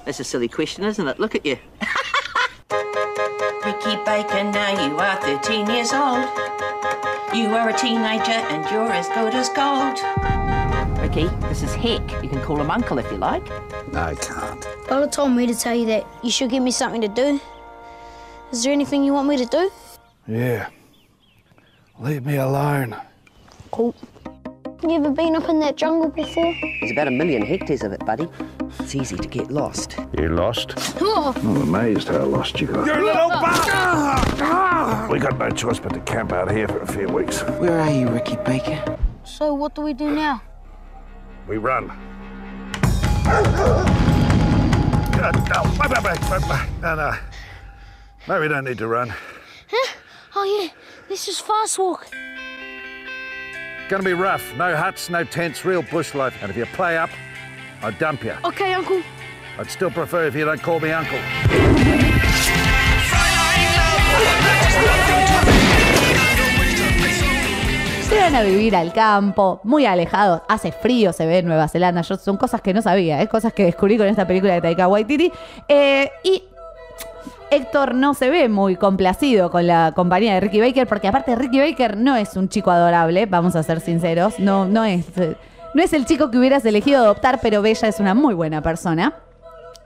That's 0.05 0.21
a 0.21 0.25
silly 0.25 0.49
question, 0.49 0.85
isn't 0.85 1.07
it? 1.07 1.19
Look 1.19 1.35
at 1.35 1.45
you. 1.45 1.59
Ricky 3.65 3.97
Baker, 4.05 4.45
now 4.45 4.85
you 4.85 4.95
are 5.45 5.47
13 5.47 5.71
years 5.75 5.93
old. 5.93 6.25
You 7.35 7.55
are 7.55 7.69
a 7.69 7.73
teenager 7.73 8.33
and 8.33 8.65
you're 8.71 8.93
as 8.93 9.09
good 9.09 9.35
as 9.35 9.49
gold. 9.51 9.99
Ricky, 11.01 11.27
this 11.49 11.63
is 11.63 11.75
Heck. 11.75 12.23
You 12.23 12.29
can 12.29 12.41
call 12.43 12.61
him 12.61 12.71
Uncle 12.71 12.99
if 12.99 13.11
you 13.11 13.19
like. 13.19 13.47
No, 13.93 14.01
I 14.01 14.15
can't. 14.15 14.67
Lola 14.91 15.09
told 15.09 15.33
me 15.33 15.47
to 15.47 15.55
tell 15.55 15.75
you 15.75 15.87
that 15.87 16.07
you 16.23 16.31
should 16.31 16.51
give 16.51 16.63
me 16.63 16.71
something 16.71 17.01
to 17.01 17.09
do. 17.09 17.41
Is 18.53 18.63
there 18.63 18.73
anything 18.73 19.05
you 19.05 19.13
want 19.13 19.29
me 19.29 19.37
to 19.37 19.47
do? 19.47 19.71
Yeah. 20.27 20.69
Leave 21.99 22.25
me 22.25 22.37
alone. 22.37 22.97
Cool. 23.71 23.95
You 24.87 24.97
ever 24.97 25.11
been 25.13 25.35
up 25.35 25.49
in 25.49 25.61
that 25.61 25.77
jungle 25.77 26.11
before? 26.11 26.55
There's 26.61 26.93
about 26.93 27.09
a 27.09 27.11
million 27.11 27.41
hectares 27.41 27.83
of 27.83 27.93
it, 27.93 28.05
buddy. 28.05 28.29
It's 28.81 28.95
easy 28.95 29.17
to 29.17 29.27
get 29.27 29.51
lost. 29.51 29.97
You 30.19 30.29
lost? 30.29 30.75
Oh. 31.01 31.33
I'm 31.37 31.57
amazed 31.57 32.09
how 32.09 32.27
lost 32.27 32.61
you 32.61 32.67
got. 32.67 32.87
You 32.87 32.93
little 33.03 33.31
bastard! 33.31 35.11
We 35.11 35.19
got 35.19 35.39
no 35.39 35.49
choice 35.49 35.79
but 35.79 35.95
to 35.95 36.01
camp 36.01 36.33
out 36.33 36.51
here 36.51 36.69
for 36.69 36.81
a 36.83 36.87
few 36.87 37.09
weeks. 37.09 37.41
Where 37.59 37.81
are 37.81 37.91
you, 37.91 38.09
Ricky 38.09 38.37
Baker? 38.45 38.99
So 39.25 39.55
what 39.55 39.75
do 39.75 39.81
we 39.81 39.95
do 39.95 40.11
now? 40.11 40.43
We 41.49 41.57
run. 41.57 41.89
God, 45.15 45.35
no, 46.83 46.95
no, 46.95 46.95
no. 46.95 47.17
No, 48.29 48.41
we 48.41 48.49
don't 48.49 48.65
need 48.65 48.79
to 48.79 48.87
run. 48.87 49.15
Huh? 49.71 49.93
Oh 50.37 50.45
yeah, 50.45 50.69
this 51.09 51.27
is 51.27 51.41
fast 51.41 51.79
walk. 51.79 52.07
Gonna 53.89 54.03
be 54.03 54.15
rough. 54.15 54.43
No 54.57 54.75
huts, 54.75 55.11
no 55.11 55.25
tents, 55.25 55.65
real 55.65 55.83
bush 55.83 56.15
life. 56.15 56.35
And 56.43 56.51
if 56.51 56.57
you 56.57 56.65
play 56.67 56.97
up, 56.97 57.11
I 57.83 57.91
dump 57.91 58.25
you. 58.25 58.35
Okay, 58.45 58.73
Uncle. 58.73 59.03
I'd 59.59 59.71
still 59.71 59.91
prefer 59.91 60.27
if 60.27 60.35
you 60.35 60.45
don't 60.45 60.61
call 60.61 60.81
me 60.81 60.91
uncle. 60.91 61.19
Se 68.09 68.19
van 68.19 68.35
a 68.35 68.43
vivir 68.43 68.75
al 68.75 68.93
campo, 68.93 69.61
muy 69.65 69.87
alejados. 69.87 70.43
Hace 70.49 70.73
frío, 70.73 71.13
se 71.13 71.27
ve 71.27 71.39
en 71.39 71.47
Nueva 71.47 71.69
Zelanda. 71.69 72.01
Yo, 72.03 72.17
son 72.17 72.37
cosas 72.37 72.63
que 72.63 72.73
no 72.73 72.81
sabía, 72.81 73.21
¿eh? 73.21 73.29
cosas 73.29 73.53
que 73.53 73.65
descubrí 73.65 73.99
con 73.99 74.07
esta 74.07 74.27
película 74.27 74.55
de 74.55 74.63
Taika 74.63 74.89
Waititi. 74.89 75.31
Eh, 75.69 76.11
y 76.23 76.43
Héctor 77.55 77.95
no 77.95 78.15
se 78.15 78.31
ve 78.31 78.49
muy 78.49 78.75
complacido 78.77 79.51
con 79.51 79.67
la 79.67 79.93
compañía 79.95 80.35
de 80.35 80.41
Ricky 80.41 80.61
Baker, 80.61 80.89
porque 80.89 81.07
aparte 81.07 81.37
Ricky 81.37 81.61
Baker 81.61 81.97
no 81.97 82.17
es 82.17 82.37
un 82.37 82.49
chico 82.49 82.71
adorable, 82.71 83.27
vamos 83.27 83.55
a 83.55 83.63
ser 83.63 83.81
sinceros. 83.81 84.41
No, 84.41 84.67
no, 84.67 84.85
es, 84.85 85.07
no 85.73 85.83
es 85.83 85.93
el 85.93 86.05
chico 86.05 86.31
que 86.31 86.39
hubieras 86.39 86.65
elegido 86.65 87.03
adoptar, 87.03 87.39
pero 87.41 87.63
Bella 87.63 87.89
es 87.89 88.01
una 88.01 88.15
muy 88.15 88.35
buena 88.35 88.61
persona. 88.61 89.15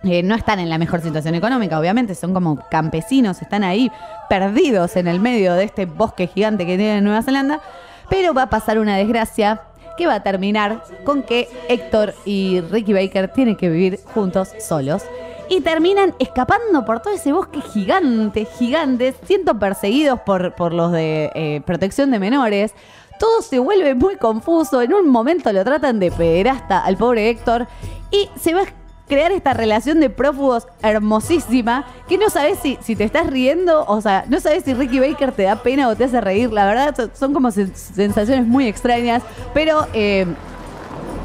Eh, 0.04 0.22
no 0.22 0.34
están 0.34 0.60
en 0.60 0.70
la 0.70 0.78
mejor 0.78 1.02
situación 1.02 1.34
económica, 1.34 1.78
obviamente, 1.78 2.14
son 2.14 2.32
como 2.32 2.58
campesinos, 2.70 3.42
están 3.42 3.64
ahí 3.64 3.90
perdidos 4.28 4.96
en 4.96 5.08
el 5.08 5.20
medio 5.20 5.54
de 5.54 5.64
este 5.64 5.86
bosque 5.86 6.28
gigante 6.28 6.64
que 6.64 6.76
tiene 6.76 7.00
Nueva 7.00 7.22
Zelanda, 7.22 7.60
pero 8.08 8.32
va 8.32 8.42
a 8.42 8.50
pasar 8.50 8.78
una 8.78 8.96
desgracia 8.96 9.60
que 9.98 10.06
va 10.06 10.14
a 10.14 10.22
terminar 10.22 10.84
con 11.04 11.22
que 11.22 11.48
Héctor 11.68 12.14
y 12.24 12.60
Ricky 12.60 12.92
Baker 12.92 13.28
tienen 13.28 13.56
que 13.56 13.68
vivir 13.68 14.00
juntos 14.14 14.52
solos. 14.60 15.02
Y 15.48 15.60
terminan 15.60 16.14
escapando 16.18 16.84
por 16.84 17.00
todo 17.00 17.14
ese 17.14 17.32
bosque 17.32 17.60
gigante, 17.60 18.44
gigante, 18.44 19.14
siendo 19.24 19.58
perseguidos 19.58 20.20
por, 20.20 20.54
por 20.54 20.72
los 20.72 20.92
de 20.92 21.30
eh, 21.34 21.62
protección 21.64 22.10
de 22.10 22.18
menores. 22.18 22.72
Todo 23.18 23.42
se 23.42 23.58
vuelve 23.58 23.94
muy 23.94 24.16
confuso. 24.16 24.80
En 24.82 24.94
un 24.94 25.08
momento 25.08 25.52
lo 25.52 25.64
tratan 25.64 25.98
de 25.98 26.10
pederasta 26.12 26.78
al 26.84 26.96
pobre 26.96 27.28
Héctor 27.30 27.66
y 28.10 28.28
se 28.38 28.54
va 28.54 28.62
a 28.62 28.66
crear 29.08 29.32
esta 29.32 29.54
relación 29.54 30.00
de 30.00 30.10
prófugos 30.10 30.66
hermosísima 30.82 31.86
que 32.08 32.18
no 32.18 32.28
sabes 32.28 32.58
si, 32.58 32.78
si 32.82 32.94
te 32.94 33.04
estás 33.04 33.26
riendo, 33.26 33.84
o 33.86 34.00
sea, 34.02 34.24
no 34.28 34.38
sabes 34.38 34.64
si 34.64 34.74
Ricky 34.74 35.00
Baker 35.00 35.32
te 35.32 35.44
da 35.44 35.56
pena 35.56 35.88
o 35.88 35.96
te 35.96 36.04
hace 36.04 36.20
reír. 36.20 36.52
La 36.52 36.66
verdad, 36.66 37.10
son- 37.14 37.32
como 37.32 37.48
sen- 37.48 37.74
sensaciones 37.74 38.46
muy 38.46 38.66
extrañas, 38.66 39.22
pero 39.54 39.86
eh, 39.94 40.26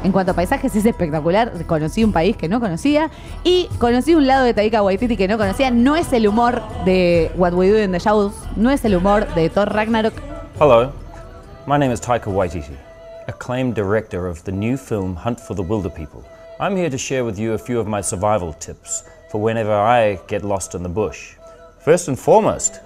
en 0.04 0.12
cuanto 0.12 0.32
a 0.32 0.34
paisajes 0.34 0.76
es 0.76 0.86
espectacular. 0.86 1.50
Conocí 1.66 2.04
un 2.04 2.12
país 2.12 2.36
que 2.36 2.48
no 2.48 2.60
conocía 2.60 3.10
y 3.42 3.68
conocí 3.78 4.14
un 4.14 4.26
lado 4.26 4.44
de 4.44 4.54
Taika 4.54 4.82
Waititi 4.82 5.16
que 5.16 5.26
no 5.26 5.38
conocía. 5.38 5.70
No 5.70 5.96
es 5.96 6.12
el 6.12 6.28
humor 6.28 6.62
de 6.84 7.32
What 7.36 7.54
We 7.54 7.70
Do 7.70 7.78
in 7.82 7.90
the 7.90 7.98
Shadows, 7.98 8.34
no 8.54 8.70
es 8.70 8.84
el 8.84 8.94
humor 8.94 9.26
de 9.34 9.48
Thor 9.48 9.72
Ragnarok. 9.72 10.14
Hello, 10.60 10.92
my 11.66 11.78
name 11.78 11.90
is 11.90 12.00
Taika 12.00 12.30
Waititi, 12.30 12.76
acclaimed 13.26 13.74
director 13.74 14.28
of 14.28 14.44
the 14.44 14.52
new 14.52 14.76
film 14.76 15.16
Hunt 15.16 15.40
for 15.40 15.56
the 15.56 15.62
Wilder 15.62 15.90
People. 15.90 16.22
I'm 16.60 16.76
here 16.76 16.90
to 16.90 16.98
share 16.98 17.24
with 17.24 17.38
you 17.38 17.54
a 17.54 17.58
few 17.58 17.80
of 17.80 17.88
my 17.88 18.02
survival 18.02 18.52
tips 18.52 19.04
for 19.30 19.40
whenever 19.40 19.72
I 19.72 20.20
get 20.28 20.44
lost 20.44 20.74
in 20.74 20.82
the 20.82 20.88
bush. 20.88 21.34
First 21.80 22.08
and 22.08 22.18
foremost, 22.18 22.80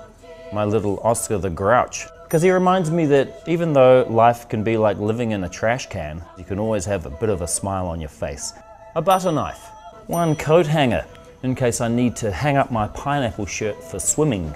my 0.52 0.64
little 0.64 1.00
Oscar 1.02 1.36
the 1.36 1.50
Grouch, 1.50 2.06
because 2.28 2.42
he 2.42 2.50
reminds 2.50 2.90
me 2.90 3.06
that 3.06 3.42
even 3.46 3.72
though 3.72 4.06
life 4.10 4.50
can 4.50 4.62
be 4.62 4.76
like 4.76 4.98
living 4.98 5.30
in 5.30 5.44
a 5.44 5.48
trash 5.48 5.86
can, 5.88 6.22
you 6.36 6.44
can 6.44 6.58
always 6.58 6.84
have 6.84 7.06
a 7.06 7.10
bit 7.10 7.30
of 7.30 7.40
a 7.40 7.48
smile 7.48 7.86
on 7.86 8.00
your 8.00 8.10
face. 8.10 8.52
A 8.96 9.00
butter 9.00 9.32
knife, 9.32 9.70
one 10.08 10.36
coat 10.36 10.66
hanger, 10.66 11.06
in 11.42 11.54
case 11.54 11.80
I 11.80 11.88
need 11.88 12.16
to 12.16 12.30
hang 12.30 12.58
up 12.58 12.70
my 12.70 12.86
pineapple 12.88 13.46
shirt 13.46 13.82
for 13.82 13.98
swimming. 13.98 14.52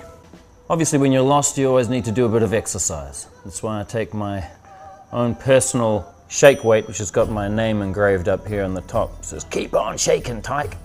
Obviously, 0.68 0.98
when 0.98 1.12
you're 1.12 1.22
lost, 1.22 1.56
you 1.56 1.66
always 1.66 1.88
need 1.88 2.04
to 2.04 2.12
do 2.12 2.26
a 2.26 2.28
bit 2.28 2.42
of 2.42 2.52
exercise. 2.52 3.28
That's 3.42 3.62
why 3.62 3.80
I 3.80 3.85
take 3.85 4.12
my 4.12 4.46
own 5.11 5.35
personal 5.35 6.14
shake 6.28 6.64
weight, 6.64 6.87
which 6.87 6.98
has 6.98 7.11
got 7.11 7.30
my 7.30 7.48
name 7.48 7.80
engraved 7.80 8.28
up 8.28 8.46
here 8.46 8.64
on 8.64 8.74
the 8.74 8.82
top. 8.82 9.18
It 9.20 9.24
says, 9.24 9.44
Keep 9.44 9.72
on 9.72 9.96
shaking, 9.96 10.42
Tyke. 10.42 10.76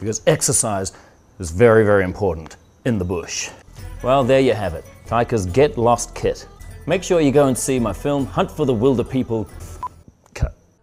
Because 0.00 0.20
exercise 0.26 0.92
is 1.38 1.50
very, 1.50 1.84
very 1.84 2.04
important 2.04 2.56
in 2.84 2.98
the 2.98 3.04
bush. 3.04 3.50
Well, 4.02 4.24
there 4.24 4.40
you 4.40 4.54
have 4.54 4.74
it 4.74 4.84
Tyka's 5.06 5.46
Get 5.46 5.76
Lost 5.78 6.14
Kit. 6.14 6.46
Make 6.86 7.02
sure 7.02 7.20
you 7.20 7.32
go 7.32 7.46
and 7.46 7.56
see 7.56 7.80
my 7.80 7.92
film, 7.92 8.26
Hunt 8.26 8.50
for 8.50 8.66
the 8.66 8.74
Wilder 8.74 9.04
People. 9.04 9.46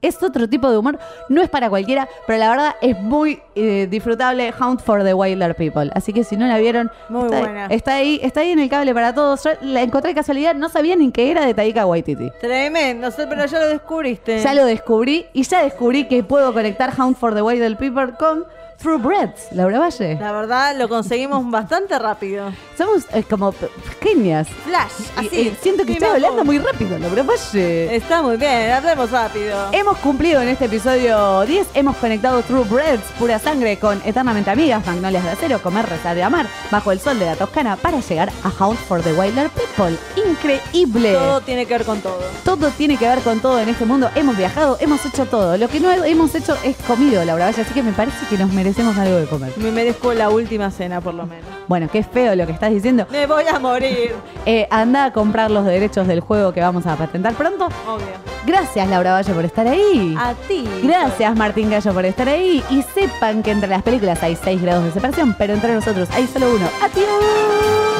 Es 0.01 0.21
otro 0.21 0.49
tipo 0.49 0.69
de 0.69 0.75
humor, 0.77 0.99
no 1.29 1.41
es 1.41 1.49
para 1.49 1.69
cualquiera, 1.69 2.09
pero 2.27 2.37
la 2.37 2.49
verdad 2.49 2.75
es 2.81 2.99
muy 2.99 3.41
eh, 3.55 3.87
disfrutable 3.89 4.53
Hunt 4.59 4.81
for 4.81 5.01
the 5.01 5.13
Wilder 5.13 5.55
People. 5.55 5.89
Así 5.95 6.11
que 6.11 6.25
si 6.25 6.35
no 6.35 6.45
la 6.45 6.57
vieron, 6.57 6.91
Muy 7.07 7.23
está, 7.27 7.39
buena. 7.39 7.65
está 7.67 7.95
ahí, 7.95 8.19
está 8.21 8.41
ahí 8.41 8.51
en 8.51 8.59
el 8.59 8.67
cable 8.67 8.93
para 8.93 9.15
todos. 9.15 9.41
Yo 9.45 9.51
la 9.61 9.81
encontré 9.81 10.09
de 10.09 10.15
casualidad, 10.15 10.55
no 10.55 10.67
sabía 10.67 10.97
ni 10.97 11.09
que 11.09 11.31
era 11.31 11.45
de 11.45 11.53
Taika 11.53 11.85
Waititi. 11.85 12.31
Tremendo, 12.41 13.11
pero 13.15 13.45
ya 13.45 13.59
lo 13.59 13.67
descubriste. 13.69 14.39
Ya 14.43 14.53
lo 14.53 14.65
descubrí 14.65 15.25
y 15.31 15.43
ya 15.43 15.63
descubrí 15.63 16.05
que 16.09 16.21
puedo 16.21 16.51
conectar 16.51 16.91
Hunt 16.99 17.17
for 17.17 17.33
the 17.33 17.41
Wilder 17.41 17.77
People 17.77 18.13
con 18.19 18.43
True 18.81 18.97
Breads, 18.97 19.47
Laura 19.51 19.79
Valle. 19.79 20.17
La 20.19 20.31
verdad, 20.33 20.75
lo 20.77 20.89
conseguimos 20.89 21.49
bastante 21.49 21.97
rápido. 21.99 22.51
Somos 22.77 23.03
eh, 23.13 23.23
como 23.23 23.53
genias. 24.01 24.47
Flash, 24.65 24.91
Y, 25.21 25.27
así. 25.27 25.39
eh, 25.49 25.57
siento 25.61 25.85
que 25.85 25.93
estoy 25.93 26.09
hablando 26.09 26.43
muy 26.43 26.59
rápido, 26.59 26.97
Laura 26.99 27.23
Valle. 27.23 27.95
Está 27.95 28.21
muy 28.21 28.35
bien, 28.37 28.71
hablemos 28.71 29.09
rápido. 29.11 29.69
Hemos 29.71 29.97
cumplido 29.99 30.41
en 30.41 30.49
este 30.49 30.65
episodio 30.65 31.41
10, 31.45 31.67
hemos 31.75 31.95
conectado 31.97 32.41
True 32.41 32.65
Breads, 32.65 33.03
pura 33.17 33.39
sangre, 33.39 33.77
con 33.79 34.01
Eternamente 34.03 34.49
Amigas, 34.51 34.85
Magnolias 34.85 35.23
de 35.23 35.29
Acero, 35.29 35.61
Comer, 35.61 35.87
Rezar 35.87 36.15
de 36.15 36.23
Amar, 36.23 36.47
Bajo 36.69 36.91
el 36.91 36.99
Sol 36.99 37.17
de 37.19 37.25
la 37.25 37.35
Toscana, 37.35 37.77
para 37.77 37.99
llegar 38.01 38.31
a 38.43 38.63
Hunt 38.65 38.79
for 38.79 39.01
the 39.01 39.13
Wilder 39.13 39.49
People. 39.49 39.97
Increíble. 40.29 41.13
Todo 41.13 41.41
tiene 41.41 41.65
que 41.65 41.77
ver 41.77 41.85
con 41.85 42.01
todo. 42.01 42.19
Todo 42.43 42.69
tiene 42.71 42.97
que 42.97 43.07
ver 43.07 43.19
con 43.19 43.39
todo 43.39 43.59
en 43.59 43.69
este 43.69 43.85
mundo. 43.85 44.09
Hemos 44.15 44.35
viajado, 44.35 44.77
hemos 44.81 45.05
hecho 45.05 45.25
todo. 45.25 45.57
Lo 45.57 45.69
que 45.69 45.79
no 45.79 45.91
hemos 45.91 46.35
hecho 46.35 46.57
es 46.63 46.75
comido, 46.87 47.23
Laura 47.23 47.45
Valle, 47.45 47.61
así 47.61 47.73
que 47.73 47.83
me 47.83 47.93
parece 47.93 48.17
que 48.29 48.37
nos 48.37 48.51
merecemos 48.63 48.97
algo 48.97 49.17
de 49.17 49.25
comer. 49.25 49.51
Me 49.57 49.71
merezco 49.71 50.13
la 50.13 50.29
última 50.29 50.71
cena, 50.71 51.01
por 51.01 51.13
lo 51.13 51.25
menos. 51.25 51.45
Bueno, 51.67 51.89
qué 51.91 52.01
feo 52.01 52.33
lo 52.33 52.45
que 52.45 52.53
estás 52.53 52.71
diciendo. 52.71 53.05
Me 53.11 53.27
voy 53.27 53.43
a 53.45 53.59
morir. 53.59 54.15
Eh, 54.45 54.67
anda 54.71 55.05
a 55.05 55.11
comprar 55.11 55.51
los 55.51 55.65
derechos 55.65 56.07
del 56.07 56.21
juego 56.21 56.53
que 56.53 56.61
vamos 56.61 56.85
a 56.85 56.95
patentar 56.95 57.33
pronto. 57.33 57.65
Obvio. 57.85 58.05
Gracias, 58.45 58.87
Laura 58.87 59.11
Valle, 59.11 59.33
por 59.33 59.43
estar 59.43 59.67
ahí. 59.67 60.15
A 60.17 60.33
ti. 60.47 60.65
Gracias, 60.81 61.35
Martín 61.35 61.69
Gallo, 61.69 61.93
por 61.93 62.05
estar 62.05 62.29
ahí. 62.29 62.63
Y 62.69 62.81
sepan 62.83 63.43
que 63.43 63.51
entre 63.51 63.67
las 63.67 63.83
películas 63.83 64.23
hay 64.23 64.37
6 64.37 64.61
grados 64.61 64.85
de 64.85 64.91
separación, 64.91 65.35
pero 65.37 65.53
entre 65.53 65.73
nosotros 65.73 66.07
hay 66.11 66.25
solo 66.25 66.55
uno. 66.55 66.69
¡Adiós! 66.81 67.92